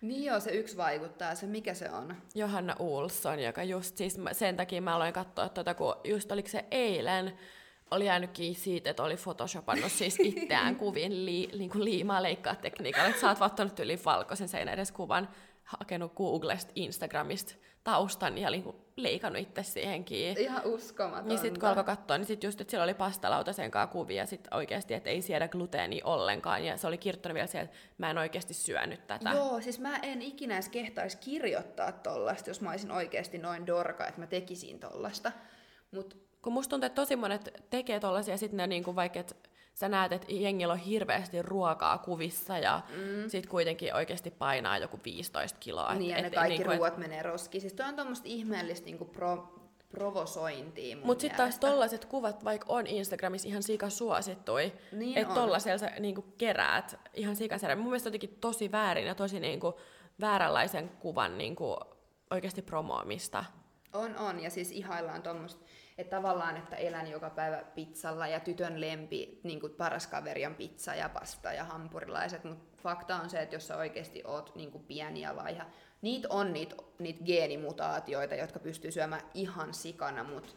[0.00, 2.16] Niin joo, se yksi vaikuttaa, se mikä se on?
[2.34, 6.64] Johanna Ulsson, joka just siis sen takia mä aloin katsoa tota, kun just oliko se
[6.70, 7.38] eilen,
[7.92, 13.08] oli jäänytkin siitä, että oli photoshopannut siis itseään kuvin li, niin kuin liimaa leikkaa tekniikalla.
[13.08, 15.28] Että sä oot ottanut yli valkoisen seinän edes kuvan,
[15.64, 20.38] hakenut Googlesta, Instagramista taustan ja niin kuin leikannut itse siihenkin.
[20.38, 21.28] Ihan uskomatonta.
[21.28, 24.54] Niin sitten kun alkoi katsoa, niin sitten just, että siellä oli pastalautasen kanssa kuvia sitten
[24.54, 26.64] oikeasti, että ei siedä gluteeni ollenkaan.
[26.64, 29.30] Ja se oli kirjoittanut vielä siellä, että mä en oikeasti syönyt tätä.
[29.30, 34.06] Joo, siis mä en ikinä edes kehtaisi kirjoittaa tollasta, jos mä olisin oikeasti noin dorka,
[34.06, 35.32] että mä tekisin tollasta.
[35.90, 39.34] Mutta kun musta tuntuu, että tosi monet tekee tollasia, sitten ne niinku vaikka, että
[39.74, 43.28] sä näet, että jengillä on hirveästi ruokaa kuvissa ja mm.
[43.30, 45.94] sit kuitenkin oikeasti painaa joku 15 kiloa.
[45.94, 46.98] Niin, et, ja ne kaikki niinku, ruoat et...
[46.98, 47.60] menee roskiin.
[47.60, 52.86] Siis toi on tuommoista ihmeellistä niinku pro, provosointia Mutta sitten taas tollaset kuvat, vaikka on
[52.86, 57.76] Instagramissa ihan sika suosittui, niin että tollasella sä niinku keräät ihan sikasärä.
[57.76, 59.80] Mun mielestä jotenkin tosi väärin ja tosi niinku
[60.20, 61.76] vääränlaisen kuvan niinku
[62.30, 63.44] oikeasti promoamista.
[63.92, 64.40] On, on.
[64.40, 65.64] Ja siis ihaillaan tuommoista
[65.98, 70.54] että tavallaan, että elän joka päivä pizzalla ja tytön lempi, niin kuin paras kaveri on
[70.54, 74.70] pizza ja pasta ja hampurilaiset, mutta fakta on se, että jos sä oikeasti oot niin
[74.70, 75.64] kuin pieni ja laiha,
[76.02, 80.52] niitä on niitä, niitä geenimutaatioita, jotka pystyy syömään ihan sikana, mutta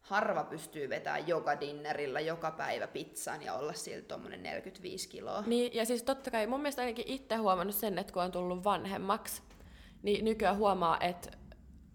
[0.00, 5.42] harva pystyy vetämään joka dinnerillä joka päivä pizzan ja olla siltä tuommoinen 45 kiloa.
[5.46, 8.64] Niin, ja siis totta kai mun mielestä ainakin itse huomannut sen, että kun on tullut
[8.64, 9.42] vanhemmaksi,
[10.02, 11.30] niin nykyään huomaa, että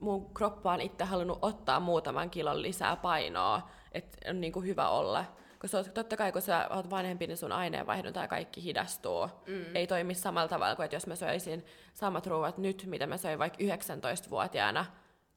[0.02, 4.90] mun kroppa on itse halunnut ottaa muutaman kilon lisää painoa, että on niin kuin hyvä
[4.90, 5.26] olla.
[5.60, 9.28] Koska totta kai kun sä oot vanhempi, niin sun aineenvaihdunta ja kaikki hidastuu.
[9.48, 9.76] Mm.
[9.76, 13.40] Ei toimi samalla tavalla kuin, että jos mä söisin samat ruuat nyt, mitä mä söin
[13.40, 14.86] vaikka 19-vuotiaana,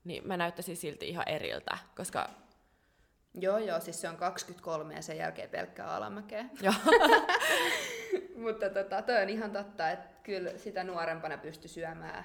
[0.05, 2.29] niin mä näyttäisin silti ihan eriltä, koska
[3.41, 6.45] Joo, joo, siis se on 23 ja sen jälkeen pelkkää alamäkeä.
[6.63, 6.75] Joo.
[8.45, 12.25] Mutta tota, toi on ihan totta, että kyllä sitä nuorempana pysty syömään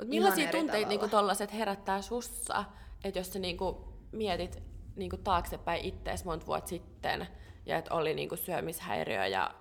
[0.00, 2.64] Mut millaisia tunteita niinku tollaset herättää sussa,
[3.04, 4.62] että jos sä niinku mietit
[4.96, 7.26] niinku taaksepäin ittees monta vuotta sitten,
[7.66, 9.54] ja että oli niinku syömishäiriö, ja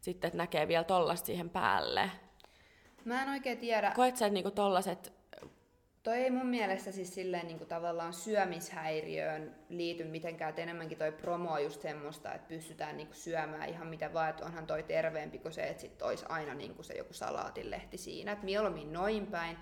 [0.00, 2.10] sitten että näkee vielä tollasta siihen päälle?
[3.04, 3.92] Mä en oikein tiedä.
[3.96, 5.12] Koet sä, että niinku tollaset
[6.04, 11.12] Toi ei mun mielestä siis silleen niin kuin tavallaan syömishäiriöön liity mitenkään, että enemmänkin toi
[11.12, 14.82] promo on just semmoista, että pystytään niin kuin syömään ihan mitä vaan, että onhan toi
[14.82, 18.92] terveempi kuin se, että sit olisi aina niin kuin se joku salaatilehti siinä, että mieluummin
[18.92, 19.56] noin päin,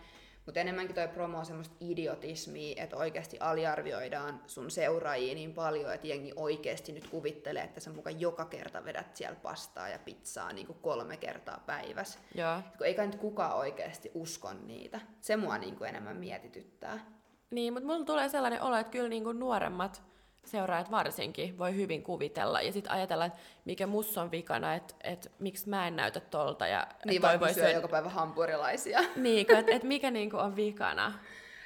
[0.47, 6.07] mutta enemmänkin toi promo on semmoista idiotismia, että oikeasti aliarvioidaan sun seuraajia niin paljon, että
[6.07, 10.67] jengi oikeasti nyt kuvittelee, että sä mukaan joka kerta vedät siellä pastaa ja pizzaa niin
[10.67, 12.19] kuin kolme kertaa päivässä.
[12.35, 12.61] Joo.
[12.79, 15.01] Kun eikä nyt kukaan oikeasti uskon niitä.
[15.21, 17.07] Se mua niin kuin enemmän mietityttää.
[17.51, 20.03] Niin, mutta mulla tulee sellainen olo, että kyllä niin kuin nuoremmat
[20.45, 25.31] seuraajat varsinkin voi hyvin kuvitella ja sitten ajatella, että mikä mussa on vikana, että, että
[25.39, 26.67] miksi mä en näytä tolta.
[26.67, 29.01] Ja, niin, vaikka syö joka päivä hampurilaisia.
[29.17, 31.13] Niin, että, että mikä niinku on vikana.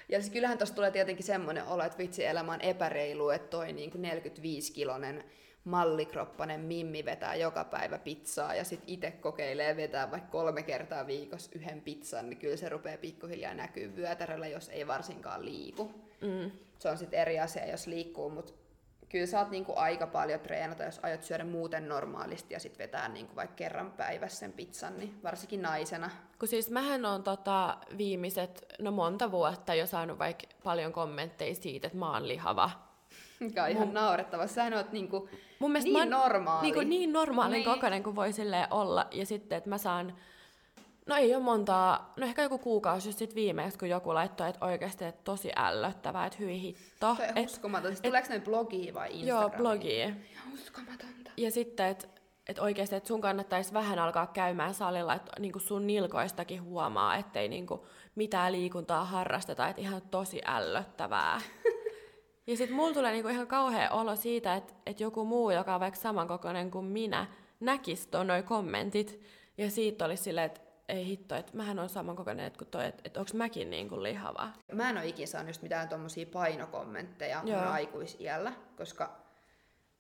[0.09, 3.73] Ja siis kyllähän tuossa tulee tietenkin semmoinen olo, että vitsi elämä on epäreilu, että toi
[3.73, 5.25] niin 45-kilonen
[5.65, 11.51] mallikroppanen mimmi vetää joka päivä pizzaa ja sitten itse kokeilee vetää vaikka kolme kertaa viikossa
[11.55, 15.91] yhden pizzan, niin kyllä se rupeaa pikkuhiljaa näkyy vyötäröllä, jos ei varsinkaan liiku.
[16.21, 16.51] Mm.
[16.79, 18.53] Se on sitten eri asia, jos liikkuu, mutta
[19.09, 23.37] kyllä saat niinku aika paljon treenata, jos aiot syödä muuten normaalisti ja sitten vetää niinku
[23.37, 26.11] vaikka kerran päivässä sen pizzan, niin varsinkin naisena.
[26.39, 31.87] Kun siis mähän on tota viimeiset, no monta vuotta jo saanut vaikka paljon kommentteja siitä,
[31.87, 32.71] että mä oon lihava.
[33.41, 33.95] Mikä on ihan mun...
[33.95, 34.47] naurettava.
[34.47, 36.63] Sähän oot niinku mun niin mä, normaali.
[36.63, 37.65] Niinku niin normaalin niin.
[37.65, 38.31] kokoinen kuin voi
[38.71, 39.07] olla.
[39.11, 40.17] Ja sitten, että mä saan
[41.07, 44.67] No ei ole montaa, no ehkä joku kuukausi just sit viimeksi, kun joku laittoi, että
[44.67, 47.17] oikeasti että tosi ällöttävää, että hyi hitto.
[47.17, 47.91] Se on uskomaton.
[47.91, 49.29] Siis tuleeko ne blogiin vai Instagramiin?
[49.29, 50.27] Joo, blogiin.
[50.55, 51.31] Uskomatonta.
[51.37, 52.09] Ja sitten, että
[52.49, 57.49] et oikeasti, että sun kannattaisi vähän alkaa käymään salilla, että niinku sun nilkoistakin huomaa, ettei
[57.49, 61.41] niinku mitään liikuntaa harrasteta, että ihan tosi ällöttävää.
[62.47, 65.81] ja sitten mulla tulee niinku ihan kauhea olo siitä, että et joku muu, joka on
[65.81, 67.27] vaikka samankokoinen kuin minä,
[67.61, 69.21] näkisi tuon noin kommentit,
[69.59, 73.21] ja siitä olisi silleen, että ei hitto, että mähän on samankokoinen kuin toi, että, että
[73.21, 74.49] onko mäkin niin kuin lihava.
[74.73, 79.17] Mä en ole ikinä saanut just mitään tommosia painokommentteja mun aikuisiällä, koska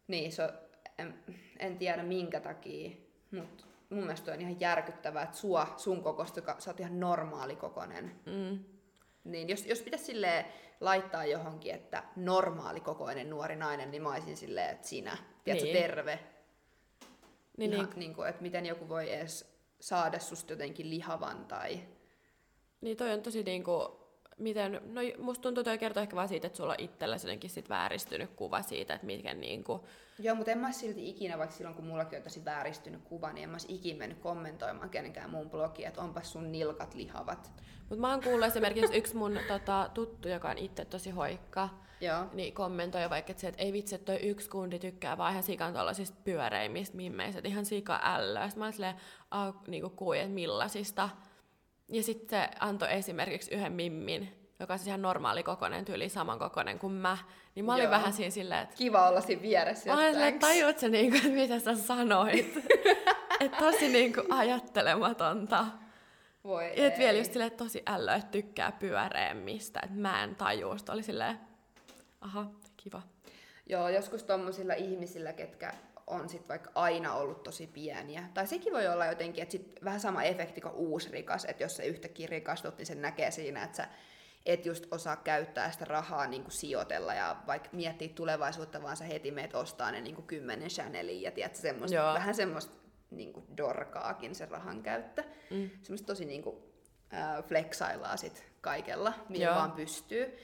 [0.08, 0.50] niin, se on,
[0.98, 1.14] en,
[1.58, 2.90] en tiedä minkä takia,
[3.30, 8.20] mutta mun mielestä on ihan järkyttävää, että sua, sun kokosta, joka sä oot ihan normaalikokoinen.
[8.26, 8.64] Mm.
[9.24, 10.44] Niin jos, jos pitäisi silleen
[10.80, 15.82] laittaa johonkin, että normaalikokoinen nuori nainen, niin mä olisin silleen, että sinä, tiedätkö, niin.
[15.82, 16.18] terve.
[17.56, 17.98] Niin, ihan, niin.
[17.98, 21.80] Niin kuin, että miten joku voi edes saada susta jotenkin lihavan tai...
[22.80, 24.06] Niin toi on tosi niinku,
[24.38, 27.68] miten, no musta tuntuu toi kertoo ehkä vaan siitä, että sulla on itsellä jotenkin sit
[27.68, 29.86] vääristynyt kuva siitä, että miten niinku...
[30.18, 33.44] Joo, mutta en mä silti ikinä, vaikka silloin kun mullakin on tosi vääristynyt kuva, niin
[33.44, 37.52] en mä ikinä mennyt kommentoimaan kenenkään muun blogia, että onpas sun nilkat lihavat.
[37.80, 41.68] Mutta mä oon kuullut esimerkiksi yksi mun tota, tuttu, joka on itse tosi hoikka,
[42.00, 42.24] Joo.
[42.32, 45.42] niin kommentoi vaikka, että, se, että ei vitsi, että toi yksi kundi tykkää vaan ihan
[45.42, 48.48] sikan tuollaisista pyöreimmistä mimmeistä, että ihan sika ällöä.
[48.48, 48.94] Sitten mä olin silleen,
[49.66, 51.08] niin kuin että millaisista.
[51.88, 56.38] Ja sitten se antoi esimerkiksi yhden mimmin, joka on siis ihan normaali kokoinen, tyyli saman
[56.38, 57.18] kokoinen kuin mä.
[57.54, 57.90] Niin mä olin Joo.
[57.90, 58.76] vähän siinä silleen, että...
[58.76, 59.90] Kiva olla siinä vieressä.
[59.90, 62.56] Mä olin silleen, tajuut sä niinku, että mitä sä sanoit.
[63.40, 65.66] että tosi niinku ajattelematonta.
[66.44, 70.34] Voi ja et vielä just silleen, että tosi ällö, että tykkää pyöreämmistä, että mä en
[70.34, 70.76] tajua.
[70.76, 71.38] Sitten oli silleen,
[72.20, 73.02] aha, kiva.
[73.66, 75.72] Joo, joskus tommosilla ihmisillä, ketkä
[76.06, 78.24] on sit vaikka aina ollut tosi pieniä.
[78.34, 81.76] Tai sekin voi olla jotenkin, että sit vähän sama efekti kuin uusi rikas, että jos
[81.76, 83.88] se yhtäkkiä rikastut, niin sen näkee siinä, että sä
[84.46, 89.04] et just osaa käyttää sitä rahaa niin kuin sijoitella ja vaikka miettii tulevaisuutta, vaan sä
[89.04, 92.76] heti meet ostaa ne niin kuin kymmenen Chanelin ja tiedät, semmoista, vähän semmoista
[93.10, 95.24] niin kuin dorkaakin se rahan käyttö.
[95.50, 95.70] Mm.
[95.82, 96.56] Semmoista tosi niin kuin,
[97.14, 100.36] äh, flexaillaan sit kaikella, millä vaan pystyy.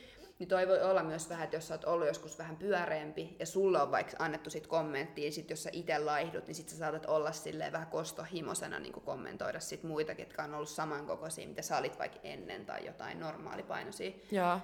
[0.43, 3.47] Niin toi voi olla myös vähän, että jos sä oot ollut joskus vähän pyöreämpi ja
[3.47, 6.77] sulle on vaikka annettu sit kommenttia, niin sit jos sä itse laihdut, niin sit sä
[6.77, 11.79] saatat olla silleen vähän kostohimosena niin kommentoida sit muita, ketkä on ollut samankokoisia, mitä sä
[11.79, 14.11] olit vaikka ennen tai jotain normaalipainoisia.
[14.31, 14.59] Joo.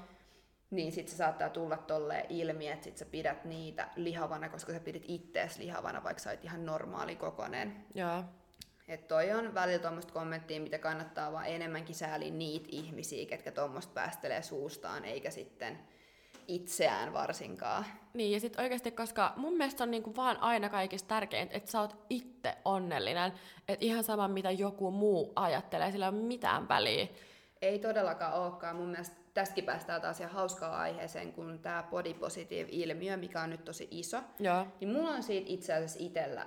[0.70, 4.80] Niin sit se saattaa tulla tolleen ilmi, että sit sä pidät niitä lihavana, koska sä
[4.80, 7.84] pidit ittees lihavana, vaikka sä oot ihan normaali kokonen.
[7.94, 8.24] Joo.
[8.88, 13.92] Että toi on välillä tuommoista kommenttia, mitä kannattaa vaan enemmänkin sääliä niitä ihmisiä, ketkä tuommoista
[13.94, 15.78] päästelee suustaan, eikä sitten
[16.48, 17.84] itseään varsinkaan.
[18.14, 21.80] Niin, ja sitten oikeasti, koska mun mielestä on niinku vaan aina kaikista tärkeintä, että sä
[21.80, 23.32] oot itse onnellinen.
[23.68, 27.06] Että ihan sama, mitä joku muu ajattelee, sillä ei ole mitään väliä.
[27.62, 28.76] Ei todellakaan olekaan.
[28.76, 33.64] Mun mielestä tästäkin päästään taas ihan hauskaan aiheeseen, kun tämä body positive-ilmiö, mikä on nyt
[33.64, 34.20] tosi iso.
[34.38, 34.66] Joo.
[34.80, 36.46] Niin mulla on siitä itse asiassa itsellä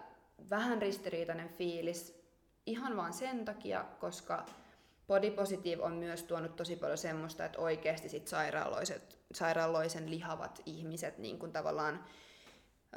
[0.50, 2.21] vähän ristiriitainen fiilis,
[2.66, 4.46] ihan vaan sen takia, koska
[5.08, 11.18] body positive on myös tuonut tosi paljon semmoista, että oikeasti sit sairaaloiset, sairaaloisen lihavat ihmiset
[11.18, 12.04] niin kuin tavallaan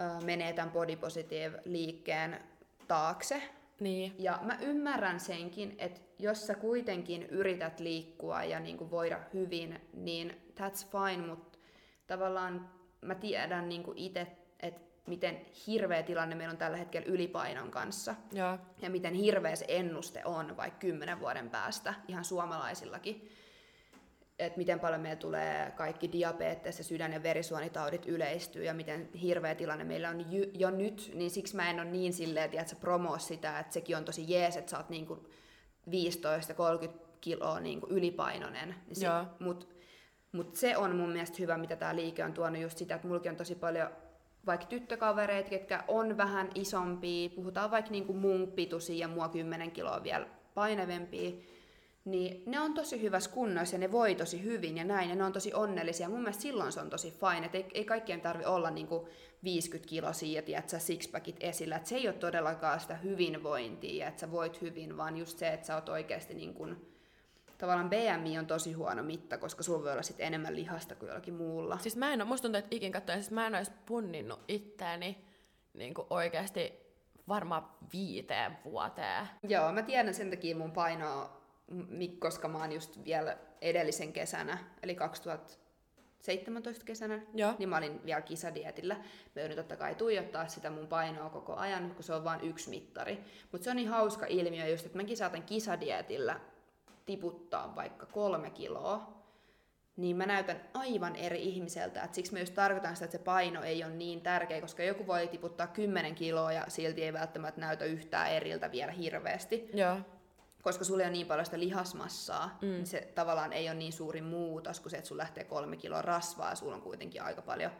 [0.00, 2.40] ö, menee tämän body positive liikkeen
[2.88, 3.42] taakse.
[3.81, 4.14] Niin.
[4.18, 9.81] Ja mä ymmärrän senkin, että jos sä kuitenkin yrität liikkua ja niin kuin voida hyvin,
[9.92, 11.59] niin that's fine, mutta
[12.07, 14.27] tavallaan mä tiedän niin kuin itse,
[15.07, 18.14] miten hirveä tilanne meillä on tällä hetkellä ylipainon kanssa.
[18.33, 18.59] Joo.
[18.83, 23.29] Ja miten hirveä se ennuste on vaikka kymmenen vuoden päästä, ihan suomalaisillakin.
[24.38, 29.55] Että miten paljon meillä tulee kaikki diabetes ja sydän- ja verisuonitaudit yleistyy ja miten hirveä
[29.55, 33.19] tilanne meillä on jo nyt, niin siksi mä en ole niin silleen, että sä promoo
[33.19, 35.29] sitä, että sekin on tosi jees, että sä oot niinku
[35.90, 35.90] 15-30
[37.21, 38.69] kiloa niinku ylipainoinen.
[38.69, 39.09] Niin sit,
[39.40, 39.69] mut,
[40.33, 43.31] mut se on mun mielestä hyvä, mitä tämä liike on tuonut just sitä, että mullakin
[43.31, 43.90] on tosi paljon
[44.46, 50.02] vaikka tyttökavereita, ketkä on vähän isompia, puhutaan vaikka niinku mun pituisia ja mua 10 kiloa
[50.02, 51.30] vielä painevempia,
[52.04, 55.24] niin ne on tosi hyvässä kunnossa ja ne voi tosi hyvin ja näin, ja ne
[55.24, 56.09] on tosi onnellisia.
[56.09, 59.09] Mun mielestä silloin se on tosi fine, että ei, ei kaikkien tarvi olla niinku
[59.44, 61.76] 50 kilosia ja sä sixpackit esillä.
[61.76, 65.66] Et se ei ole todellakaan sitä hyvinvointia, että sä voit hyvin, vaan just se, että
[65.66, 66.93] sä oot oikeasti niin kun,
[67.66, 71.35] tavallaan BMI on tosi huono mitta, koska sulla voi olla sit enemmän lihasta kuin jollakin
[71.35, 71.79] muulla.
[71.79, 75.24] Siis mä en ole, musta tuntuu, että ikin katsoen, siis mä en olisi punninnut itteeni
[75.74, 76.72] niin kuin oikeasti
[77.29, 79.29] varmaan viiteen vuoteen.
[79.48, 81.42] Joo, mä tiedän sen takia mun painoa,
[82.18, 87.55] koska mä oon just vielä edellisen kesänä, eli 2017 kesänä, Joo.
[87.59, 88.94] niin mä olin vielä kisadietillä.
[89.35, 92.70] Mä joudun totta kai tuijottaa sitä mun painoa koko ajan, kun se on vain yksi
[92.70, 93.24] mittari.
[93.53, 96.40] Mutta se on niin hauska ilmiö just, että mäkin saatan kisadietillä
[97.07, 99.25] tiputtaa vaikka kolme kiloa,
[99.97, 102.03] niin mä näytän aivan eri ihmiseltä.
[102.03, 105.07] Et siksi mä just tarkoitan sitä, että se paino ei ole niin tärkeä, koska joku
[105.07, 109.71] voi tiputtaa 10 kiloa ja silti ei välttämättä näytä yhtään eriltä vielä hirveästi.
[109.75, 109.97] Joo.
[110.62, 112.69] Koska sulla on niin paljon sitä lihasmassaa, mm.
[112.69, 116.03] niin se tavallaan ei ole niin suuri muutos kuin se, että sulla lähtee kolme kiloa
[116.03, 117.71] rasvaa ja sulla on kuitenkin aika paljon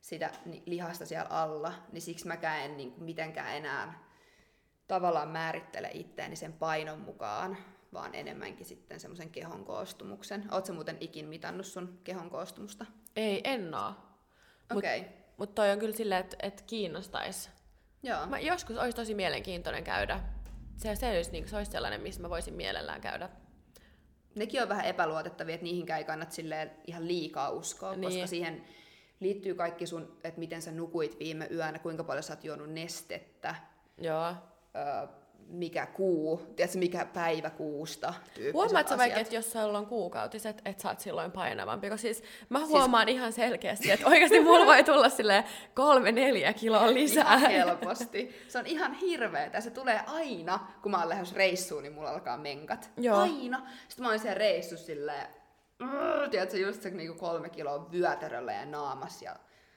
[0.00, 0.30] sitä
[0.66, 1.72] lihasta siellä alla.
[1.92, 2.34] Niin siksi mä
[2.64, 3.98] en niin mitenkään enää
[4.88, 7.56] tavallaan määrittele itseäni sen painon mukaan,
[7.92, 10.48] vaan enemmänkin sitten semmoisen kehon koostumuksen.
[10.50, 12.86] Oletko muuten ikin mitannut sun kehon koostumusta?
[13.16, 13.94] Ei, en oo.
[14.76, 15.00] Okei.
[15.00, 15.10] Okay.
[15.10, 17.50] Mutta mut toi on kyllä silleen, että et kiinnostais.
[18.02, 18.26] Joo.
[18.26, 20.20] Mä joskus olisi tosi mielenkiintoinen käydä.
[20.76, 23.28] Se, se, olisi, niin, se olisi sellainen, missä mä voisin mielellään käydä.
[24.34, 28.12] Nekin on vähän epäluotettavia, että niihinkään ei kannata silleen ihan liikaa uskoa, niin.
[28.12, 28.64] koska siihen
[29.20, 33.54] liittyy kaikki sun, että miten sä nukuit viime yönä, kuinka paljon sä oot juonut nestettä.
[33.98, 34.34] Joo.
[34.76, 35.21] Öö,
[35.52, 38.14] mikä kuu, tiedätkö, mikä päivä kuusta
[38.52, 41.90] Huomaatko vaikka, että jos sulla on kuukautiset, että sä oot silloin painavampi?
[41.90, 43.16] Koska siis mä siis- huomaan siis...
[43.16, 47.34] ihan selkeästi, että oikeasti mulla voi tulla sille kolme, neljä kiloa lisää.
[47.36, 48.44] Ihan helposti.
[48.48, 49.60] Se on ihan hirveetä.
[49.60, 52.90] Se tulee aina, kun mä oon lähes reissuun, niin mulla alkaa menkat.
[52.96, 53.18] Joo.
[53.18, 53.66] Aina.
[53.88, 55.26] Sitten mä oon siellä reissussa silleen,
[56.30, 59.36] tiedätkö, just se niinku kolme kiloa vyötäröllä ja naamas ja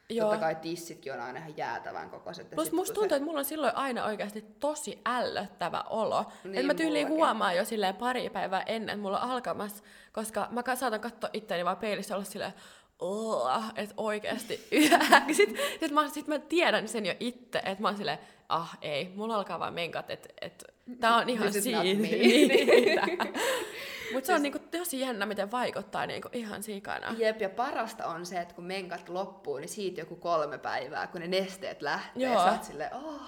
[0.09, 0.29] Joo.
[0.29, 2.49] Totta kai tissitkin on aina ihan jäätävän kokoiset.
[2.49, 3.15] Plus musta tuntuu, se...
[3.15, 6.25] että mulla on silloin aina oikeasti tosi ällöttävä olo.
[6.43, 10.47] Niin, että mä tyyliin huomaan jo silleen pari päivää ennen, että mulla on alkamassa, koska
[10.51, 12.53] mä saatan katsoa itseäni vaan peilissä olla silleen,
[13.75, 14.67] että oikeasti
[15.37, 19.11] Sitten sit mä, sit mä tiedän sen jo itse, että mä oon silleen, ah ei,
[19.15, 20.63] mulla alkaa vaan menkat, että et,
[20.99, 21.81] tää on ihan siinä.
[24.13, 27.15] Mutta se on niinku tosi jännä, miten vaikuttaa niinku ihan sikana.
[27.17, 31.21] Jep, ja parasta on se, että kun menkat loppuu, niin siitä joku kolme päivää, kun
[31.21, 32.43] ne nesteet lähtee, Joo.
[32.43, 33.21] sä oot silleen, oh,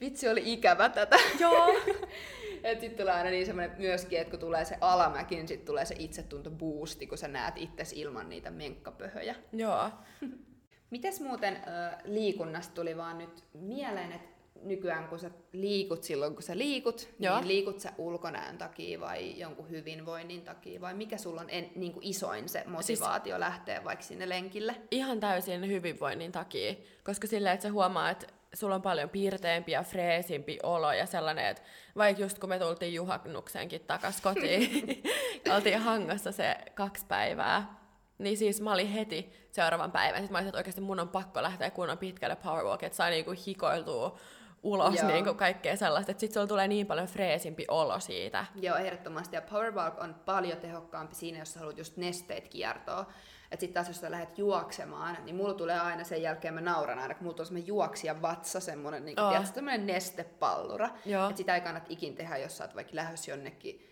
[0.00, 1.16] vitsi oli ikävä tätä.
[1.40, 1.74] Joo.
[2.64, 5.84] et sit tulee aina niin semmoinen myöskin, että kun tulee se alamäki, niin sit tulee
[5.84, 9.34] se itsetunto boosti, kun sä näet itses ilman niitä menkkapöhöjä.
[9.52, 9.90] Joo.
[10.90, 16.42] Mites muuten äh, liikunnasta tuli vaan nyt mieleen, että nykyään kun sä liikut silloin kun
[16.42, 17.36] sä liikut, Joo.
[17.36, 21.92] niin liikut sä ulkonäön takia vai jonkun hyvinvoinnin takia vai mikä sulla on en, niin
[21.92, 24.76] kuin isoin se motivaatio siis, lähteä vaikka sinne lenkille?
[24.90, 29.82] Ihan täysin hyvinvoinnin takia, koska sillä että sä huomaa, että sulla on paljon piirteempi ja
[29.82, 31.62] freesimpi olo ja sellainen, että
[31.96, 35.02] vaikka just kun me tultiin juhannukseenkin takas kotiin,
[35.54, 37.84] oltiin hangassa se kaksi päivää,
[38.18, 40.20] niin siis mä olin heti seuraavan päivän.
[40.20, 43.34] Sitten mä olisin, että oikeasti mun on pakko lähteä kunnon pitkälle powerwalk, että sai niinku
[43.46, 44.18] hikoiltua
[44.64, 48.46] ulos niinku kaikkea sellaista, että sitten sulla tulee niin paljon freesimpi olo siitä.
[48.54, 49.36] Joo, ehdottomasti.
[49.36, 53.06] Ja powerwalk on paljon tehokkaampi siinä, jos sä haluat just nesteet kiertoa.
[53.50, 56.98] Että sitten taas jos sä lähdet juoksemaan, niin mulla tulee aina sen jälkeen, mä nauran
[56.98, 59.44] aina, kun mulla tulee semmoinen juoksija vatsa, semmoinen niin oh.
[59.54, 60.86] semmoinen nestepallura.
[60.86, 63.90] Että sitä ei kannata ikin tehdä, jos sä oot vaikka lähdössä jonnekin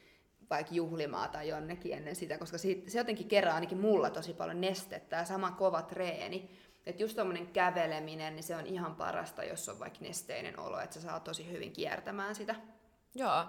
[0.50, 4.60] vaikka juhlimaa tai jonnekin ennen sitä, koska siitä, se jotenkin kerää ainakin mulla tosi paljon
[4.60, 6.50] nestettä ja sama kova treeni.
[6.86, 10.94] Että just tommonen käveleminen, niin se on ihan parasta, jos on vaikka nesteinen olo, että
[10.94, 12.54] sä saa tosi hyvin kiertämään sitä.
[13.14, 13.44] Joo.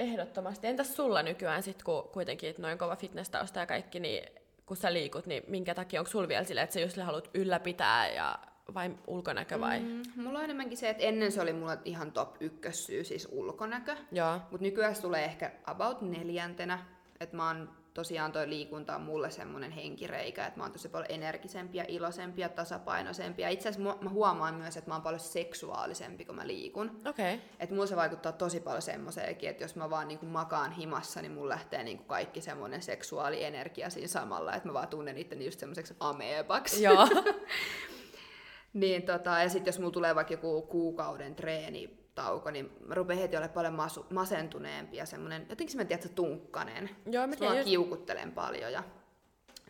[0.00, 0.66] Ehdottomasti.
[0.66, 4.28] Entäs sulla nykyään sit, kun kuitenkin noin kova fitness-tausta ja kaikki, niin
[4.66, 8.08] kun sä liikut, niin minkä takia onko sulla vielä silleen, että sä just haluat ylläpitää
[8.08, 8.38] ja
[8.74, 9.80] vai ulkonäkö vai?
[9.80, 13.96] Mm, mulla on enemmänkin se, että ennen se oli mulla ihan top ykkössyy, siis ulkonäkö.
[14.12, 14.40] Joo.
[14.50, 16.78] Mut nykyään se tulee ehkä about neljäntenä.
[17.20, 21.10] Että mä oon tosiaan toi liikunta on mulle semmonen henkireikä, että mä oon tosi paljon
[21.10, 23.42] energisempi ja iloisempi ja tasapainoisempi.
[23.42, 27.00] Ja itse asiassa mä huomaan myös, että mä oon paljon seksuaalisempi, kun mä liikun.
[27.08, 27.38] Okay.
[27.58, 31.32] Että mulla se vaikuttaa tosi paljon semmoiseenkin, että jos mä vaan niinku makaan himassa, niin
[31.32, 35.94] mulla lähtee niinku kaikki semmoinen seksuaalienergia siinä samalla, että mä vaan tunnen itteni just semmoiseksi
[36.00, 36.82] ameepaksi.
[36.82, 37.08] Joo.
[38.72, 43.18] Niin tota, ja sitten jos mulla tulee vaikka joku kuukauden treeni, tauko, niin mä rupean
[43.18, 46.90] heti olemaan paljon masu, masentuneempi ja semmoinen, jotenkin semmoinen, tiedätkö, tunkkanen.
[47.06, 47.64] Joo, mä tiedän.
[47.64, 48.82] kiukuttelen paljon ja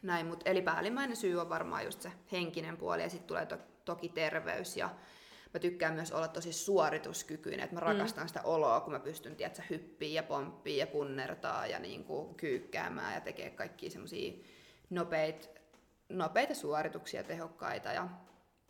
[0.03, 3.59] näin, mutta eli päällimmäinen syy on varmaan just se henkinen puoli ja sitten tulee to,
[3.85, 4.91] toki terveys ja
[5.55, 7.87] mä tykkään myös olla tosi suorituskykyinen, että mä mm.
[7.87, 8.29] rakastan mm.
[8.29, 13.15] sitä oloa, kun mä pystyn, tiedätkö, hyppiä ja pomppia ja punnertaa ja niin kuin kyykkäämään
[13.15, 14.33] ja tekee kaikki semmoisia
[14.91, 15.61] nopeita
[16.11, 18.09] nopeita suorituksia, tehokkaita ja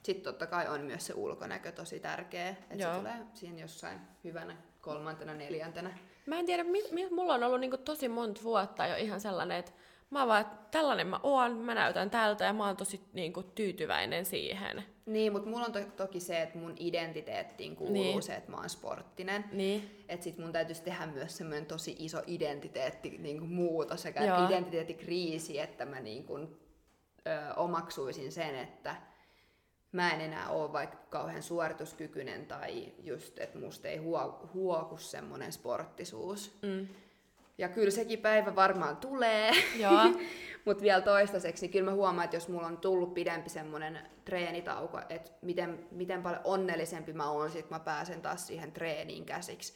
[0.02, 4.56] sitten totta kai on myös se ulkonäkö tosi tärkeä, että se tulee siinä jossain hyvänä
[4.80, 5.98] kolmantena, neljäntenä.
[6.26, 6.64] Mä en tiedä,
[7.10, 9.72] mulla on ollut niinku tosi monta vuotta jo ihan sellainen, että
[10.10, 14.24] mä vaan, että tällainen mä oon, mä näytän tältä ja mä oon tosi niinku tyytyväinen
[14.24, 14.84] siihen.
[15.06, 18.22] Niin, mutta mulla on to- toki se, että mun identiteettiin kuuluu niin.
[18.22, 19.44] se, että mä oon sporttinen.
[19.52, 20.04] Niin.
[20.08, 24.48] Että sit mun täytyisi tehdä myös semmoinen tosi iso identiteetti niinku muutos sekä Joo.
[24.48, 26.48] identiteettikriisi, että mä niinku, ö,
[27.56, 28.96] omaksuisin sen, että
[29.92, 35.52] mä en enää ole vaikka kauhean suorituskykyinen tai just, että musta ei huo, huoku semmoinen
[35.52, 36.58] sporttisuus.
[36.62, 36.88] Mm.
[37.58, 39.50] Ja kyllä sekin päivä varmaan tulee,
[40.66, 45.00] mutta vielä toistaiseksi, niin kyllä mä huomaan, että jos mulla on tullut pidempi semmoinen treenitauko,
[45.08, 49.74] että miten, miten paljon onnellisempi mä oon sit, kun mä pääsen taas siihen treeniin käsiksi.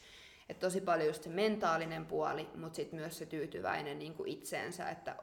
[0.49, 4.89] Että tosi paljon just se mentaalinen puoli, mutta sitten myös se tyytyväinen niin kuin itseensä,
[4.89, 5.15] että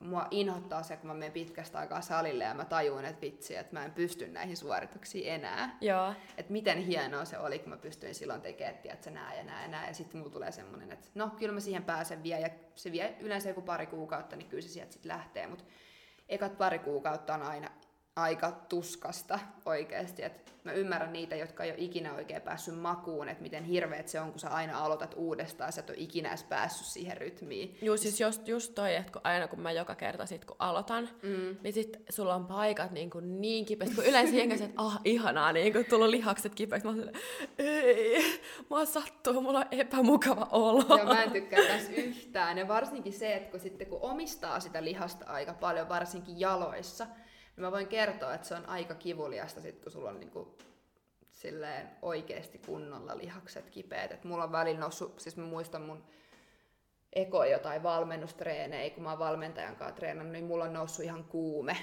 [0.00, 3.72] mua inhottaa se, kun mä menen pitkästä aikaa salille ja mä tajun, että vitsi, että
[3.72, 5.76] mä en pysty näihin suorituksiin enää.
[5.80, 6.14] Joo.
[6.36, 9.68] Että miten hienoa se oli, kun mä pystyin silloin tekemään, että nää ja nää ja
[9.68, 9.88] nää.
[9.88, 12.40] Ja sitten mulla tulee semmoinen, että no kyllä mä siihen pääsen vielä.
[12.40, 15.46] Ja se vie yleensä joku pari kuukautta, niin kyllä se sieltä sitten lähtee.
[15.46, 15.64] Mutta
[16.28, 17.70] ekat pari kuukautta on aina
[18.16, 20.22] aika tuskasta oikeasti.
[20.22, 24.20] Et mä ymmärrän niitä, jotka ei ole ikinä oikein päässyt makuun, että miten hirveet se
[24.20, 27.78] on, kun sä aina aloitat uudestaan, sä et ole ikinä edes päässyt siihen rytmiin.
[27.82, 31.08] Joo, siis just, just toi, että kun aina kun mä joka kerta sit kun aloitan,
[31.22, 31.56] mm.
[31.62, 35.52] niin sit sulla on paikat niin, kuin niin kipeät, kun yleensä jengi että ah, ihanaa,
[35.52, 36.88] niin kun tullut lihakset kipeäksi.
[36.88, 37.10] Mä oon
[37.58, 40.84] ei, mua sattuu, mulla on epämukava olo.
[40.88, 42.58] Joo, mä en tykkää tässä yhtään.
[42.58, 47.06] Ja varsinkin se, että kun, sitten, kun omistaa sitä lihasta aika paljon, varsinkin jaloissa,
[47.56, 50.58] niin mä voin kertoa, että se on aika kivuliasta sit, kun sulla on niinku
[51.30, 54.12] silleen oikeasti kunnolla lihakset kipeät.
[54.12, 56.04] Et mulla on välillä noussut, siis mä muistan mun
[57.12, 61.76] eko jotain valmennustreenejä, kun mä oon valmentajan kanssa treenannut, niin mulla on noussut ihan kuume.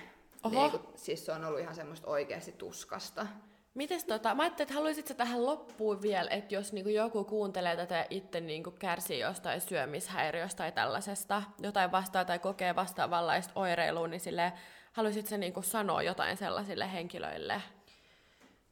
[0.43, 0.61] Oho.
[0.61, 3.27] Niin, kun, siis se on ollut ihan semmoista oikeasti tuskasta.
[3.73, 7.95] Mites tota, mä ajattelin, että haluaisitko tähän loppuun vielä, että jos niinku joku kuuntelee tätä
[7.95, 14.19] ja itse niinku kärsii jostain syömishäiriöstä tai tällaisesta, jotain vastaa tai kokee vastaavanlaista oireilua, niin
[14.19, 14.51] silleen,
[14.91, 17.61] haluaisitko niinku sanoa jotain sellaisille henkilöille?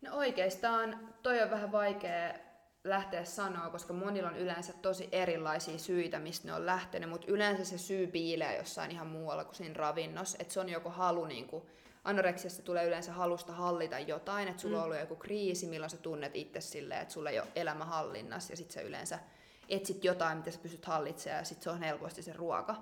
[0.01, 2.33] No oikeastaan toi on vähän vaikea
[2.83, 7.65] lähteä sanoa, koska monilla on yleensä tosi erilaisia syitä, mistä ne on lähtenyt, mutta yleensä
[7.65, 11.47] se syy piilee jossain ihan muualla kuin siinä ravinnossa, että se on joku halu niin
[11.47, 11.63] kuin,
[12.03, 14.79] anoreksiassa tulee yleensä halusta hallita jotain, että sulla mm.
[14.79, 18.53] on ollut joku kriisi, milloin sä tunnet itse silleen, että sulla ei ole elämä hallinnassa
[18.53, 19.19] ja sitten sä yleensä
[19.69, 22.75] etsit jotain, mitä sä pystyt hallitsemaan ja sitten se on helposti se ruoka.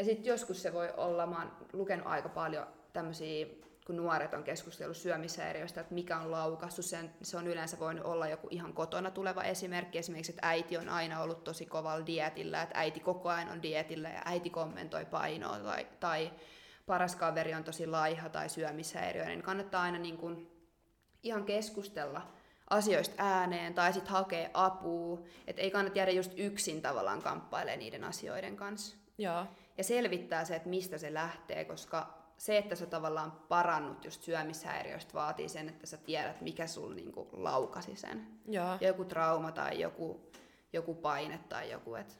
[0.00, 3.46] Ja sitten joskus se voi olla, mä oon lukenut aika paljon tämmöisiä
[3.86, 8.28] kun nuoret on keskustellut syömishäiriöistä, että mikä on laukassut, sen, se on yleensä voinut olla
[8.28, 12.78] joku ihan kotona tuleva esimerkki, esimerkiksi, että äiti on aina ollut tosi kovalla dietillä, että
[12.78, 16.30] äiti koko ajan on dietillä ja äiti kommentoi painoa tai, tai
[16.86, 20.50] paras kaveri on tosi laiha tai syömishäiriö, niin kannattaa aina niin kuin
[21.22, 22.22] ihan keskustella
[22.70, 28.04] asioista ääneen tai sitten hakea apua, että ei kannata jäädä just yksin tavallaan kamppailemaan niiden
[28.04, 28.96] asioiden kanssa.
[29.18, 29.46] Joo.
[29.80, 35.14] Ja selvittää se, että mistä se lähtee, koska se, että sä tavallaan parannut just syömishäiriöistä,
[35.14, 38.26] vaatii sen, että sä tiedät, mikä sul niinku laukasi sen.
[38.48, 38.78] Joo.
[38.80, 40.30] Joku trauma tai joku,
[40.72, 42.18] joku paine tai joku, et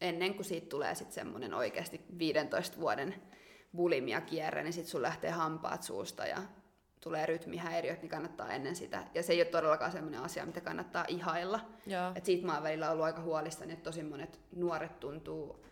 [0.00, 3.14] ennen kuin siitä tulee sitten semmoinen oikeasti 15 vuoden
[3.76, 6.42] bulimia kierre, niin sitten sun lähtee hampaat suusta ja
[7.00, 9.04] tulee rytmihäiriöt, niin kannattaa ennen sitä.
[9.14, 11.60] Ja se ei ole todellakaan sellainen asia, mitä kannattaa ihailla.
[12.14, 15.64] Et siitä mä oon välillä ollut aika huolissani, että tosi monet nuoret tuntuu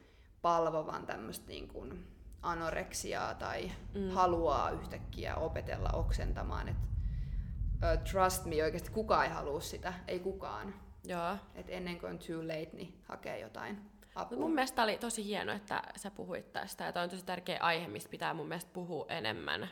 [0.43, 2.07] palvovan tämmöistä niin kuin
[2.43, 4.11] anoreksiaa tai mm.
[4.11, 6.69] haluaa yhtäkkiä opetella oksentamaan.
[6.69, 10.75] Et, uh, trust me, oikeasti kukaan ei halua sitä, ei kukaan.
[11.05, 11.37] Joo.
[11.55, 14.39] Et ennen kuin on too late, niin hakee jotain apua.
[14.39, 16.85] No mun mielestä oli tosi hieno, että sä puhuit tästä.
[16.85, 19.69] Ja toi on tosi tärkeä aihe, mistä pitää mun mielestä puhua enemmän.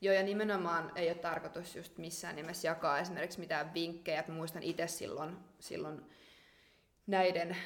[0.00, 4.24] Joo, ja nimenomaan ei ole tarkoitus just missään nimessä jakaa esimerkiksi mitään vinkkejä.
[4.28, 6.02] Mä muistan itse silloin, silloin
[7.06, 7.56] näiden,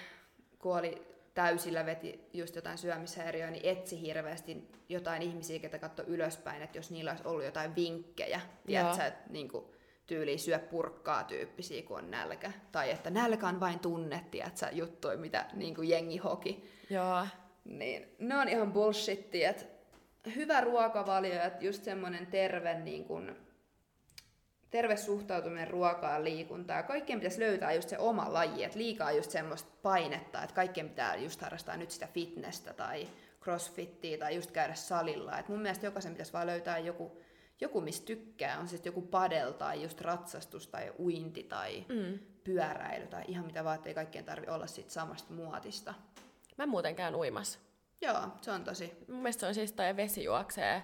[0.58, 6.62] kun oli täysillä veti just jotain syömishäiriöä, niin etsi hirveästi jotain ihmisiä, ketä katsoi ylöspäin,
[6.62, 9.64] että jos niillä olisi ollut jotain vinkkejä, tiedätkö, että niin kuin,
[10.06, 12.52] tyyli syö purkkaa tyyppisiä, kun on nälkä.
[12.72, 16.70] Tai että nälkä on vain tunne, tiedätkö, juttuja, mitä niin kuin jengi hoki.
[16.90, 17.26] Joo.
[17.64, 19.64] Niin, ne on ihan bullshittia, että
[20.36, 23.36] hyvä ruokavalio ja just semmoinen terve, niin kuin,
[24.70, 26.84] terve suhtautuminen ruokaan, liikuntaan.
[26.84, 31.16] Kaikkien pitäisi löytää just se oma laji, että liikaa just semmoista painetta, että kaikkien pitää
[31.16, 33.08] just harrastaa nyt sitä fitnessä tai
[33.42, 35.38] crossfittiä tai just käydä salilla.
[35.38, 37.20] Et mun mielestä jokaisen pitäisi vaan löytää joku,
[37.60, 42.18] joku mistä tykkää, on sitten joku padel tai just ratsastus tai uinti tai mm.
[42.44, 45.94] pyöräily tai ihan mitä vaan, ei kaikkien tarvi olla sit samasta muotista.
[46.58, 47.58] Mä muuten käyn uimassa.
[48.00, 48.92] Joo, se on tosi.
[49.08, 50.82] Mun mielestä se on siis toi vesi juoksee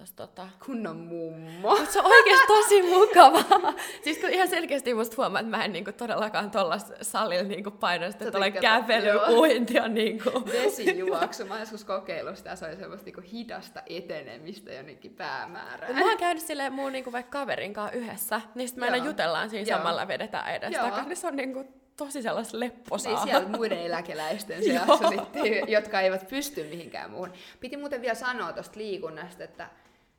[0.00, 0.48] Tos, tota...
[0.66, 1.76] Kunnon mummo.
[1.76, 3.72] Mut se on oikeasti tosi mukavaa.
[4.04, 8.24] siis kun ihan selkeästi musta huomaa, että mä en niinku todellakaan tuolla salilla niinku painoista,
[8.24, 10.30] että tulee kävely, uinti on niinku...
[10.52, 11.44] Vesijuoksu.
[11.44, 15.94] Mä oon joskus kokeillut sitä, se oli semmoista niinku hidasta etenemistä jonnekin päämäärään.
[15.94, 19.50] Mä oon käynyt silleen muun niinku vaikka kaverin kanssa yhdessä, niin sitten me aina jutellaan
[19.50, 19.78] siinä Joo.
[19.78, 21.08] samalla vedetään edestä takaisin.
[21.08, 21.64] Niin se on niinku
[21.96, 23.12] tosi sellaista lepposaa.
[23.12, 27.32] Niin siellä muiden eläkeläisten seassa sitten, jotka eivät pysty mihinkään muuhun.
[27.60, 29.68] Piti muuten vielä sanoa tuosta liikunnasta, että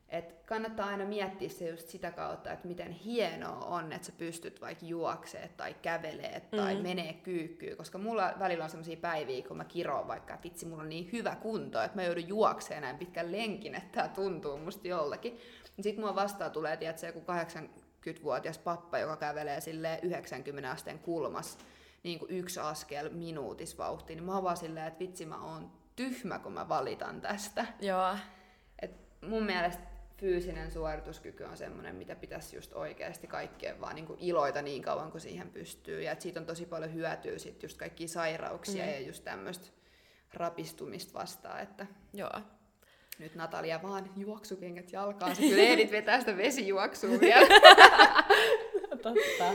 [0.10, 4.62] et kannattaa aina miettiä se just sitä kautta, että miten hienoa on, että sä pystyt
[4.62, 6.82] vaikka juoksee tai kävelee tai mm.
[6.82, 10.84] menee kyykkyyn, koska mulla välillä on sellaisia päiviä, kun mä kiroon vaikka, että vitsi, mulla
[10.84, 14.88] on niin hyvä kunto, että mä joudun juokseen näin pitkän lenkin, että tämä tuntuu musta
[14.88, 15.39] jollakin.
[15.82, 21.58] Sitten mua vastaan tulee, tiedätkö, joku 80-vuotias pappa, joka kävelee sille 90 asteen kulmas
[22.03, 26.39] niin kuin yksi askel minuutisvauhtiin, niin mä oon vaan silleen, että vitsi mä oon tyhmä,
[26.39, 27.66] kun mä valitan tästä.
[27.80, 28.16] Joo.
[28.82, 28.91] Et
[29.22, 34.61] mun mielestä fyysinen suorituskyky on semmoinen, mitä pitäisi just oikeasti kaikkien vaan niin kuin iloita
[34.61, 36.01] niin kauan kuin siihen pystyy.
[36.01, 38.89] Ja että siitä on tosi paljon hyötyä sit just kaikki sairauksia mm.
[38.89, 39.68] ja just tämmöistä
[40.34, 41.59] rapistumista vastaan.
[41.59, 42.41] Että Joo.
[43.20, 45.36] Nyt Natalia vaan juoksukengät jalkaan.
[45.36, 47.47] Se kyllä Edith vetää sitä vesijuoksua vielä.
[49.01, 49.53] Totta.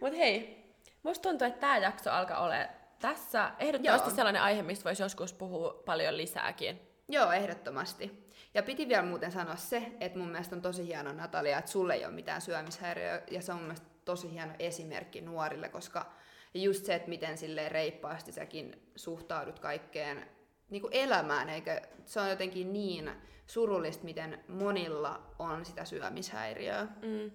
[0.00, 0.64] Mut hei,
[1.02, 2.54] musta tuntuu, että tämä jakso alkaa olla
[3.00, 4.16] tässä ehdottomasti Joo.
[4.16, 6.93] sellainen aihe, mistä voisi joskus puhua paljon lisääkin.
[7.08, 8.28] Joo, ehdottomasti.
[8.54, 11.94] Ja piti vielä muuten sanoa se, että mun mielestä on tosi hieno Natalia, että sulle
[11.94, 16.12] ei ole mitään syömishäiriöä, ja se on mun mielestä tosi hieno esimerkki nuorille, koska
[16.54, 20.28] just se, että miten sille reippaasti säkin suhtaudut kaikkeen
[20.70, 23.10] niin kuin elämään, eikä se on jotenkin niin
[23.46, 26.82] surullista, miten monilla on sitä syömishäiriöä.
[26.84, 27.30] Mm.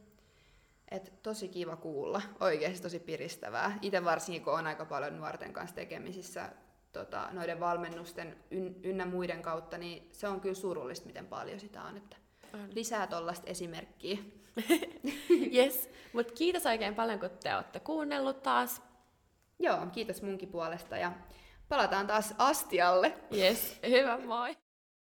[0.91, 3.80] Et tosi kiva kuulla, oikeasti tosi piristävää.
[3.82, 6.49] Itse varsinkin, kun on aika paljon nuorten kanssa tekemisissä
[6.93, 8.37] tota, noiden valmennusten
[8.83, 11.97] ynnä muiden kautta, niin se on kyllä surullista, miten paljon sitä on.
[11.97, 12.15] Että
[12.53, 12.69] on.
[12.75, 14.17] Lisää tuollaista esimerkkiä.
[15.55, 18.81] yes, mutta kiitos oikein paljon, kun te olette kuunnellut taas.
[19.59, 21.11] Joo, kiitos munkin puolesta ja
[21.69, 23.13] palataan taas astialle.
[23.37, 24.57] Yes, hyvä, moi!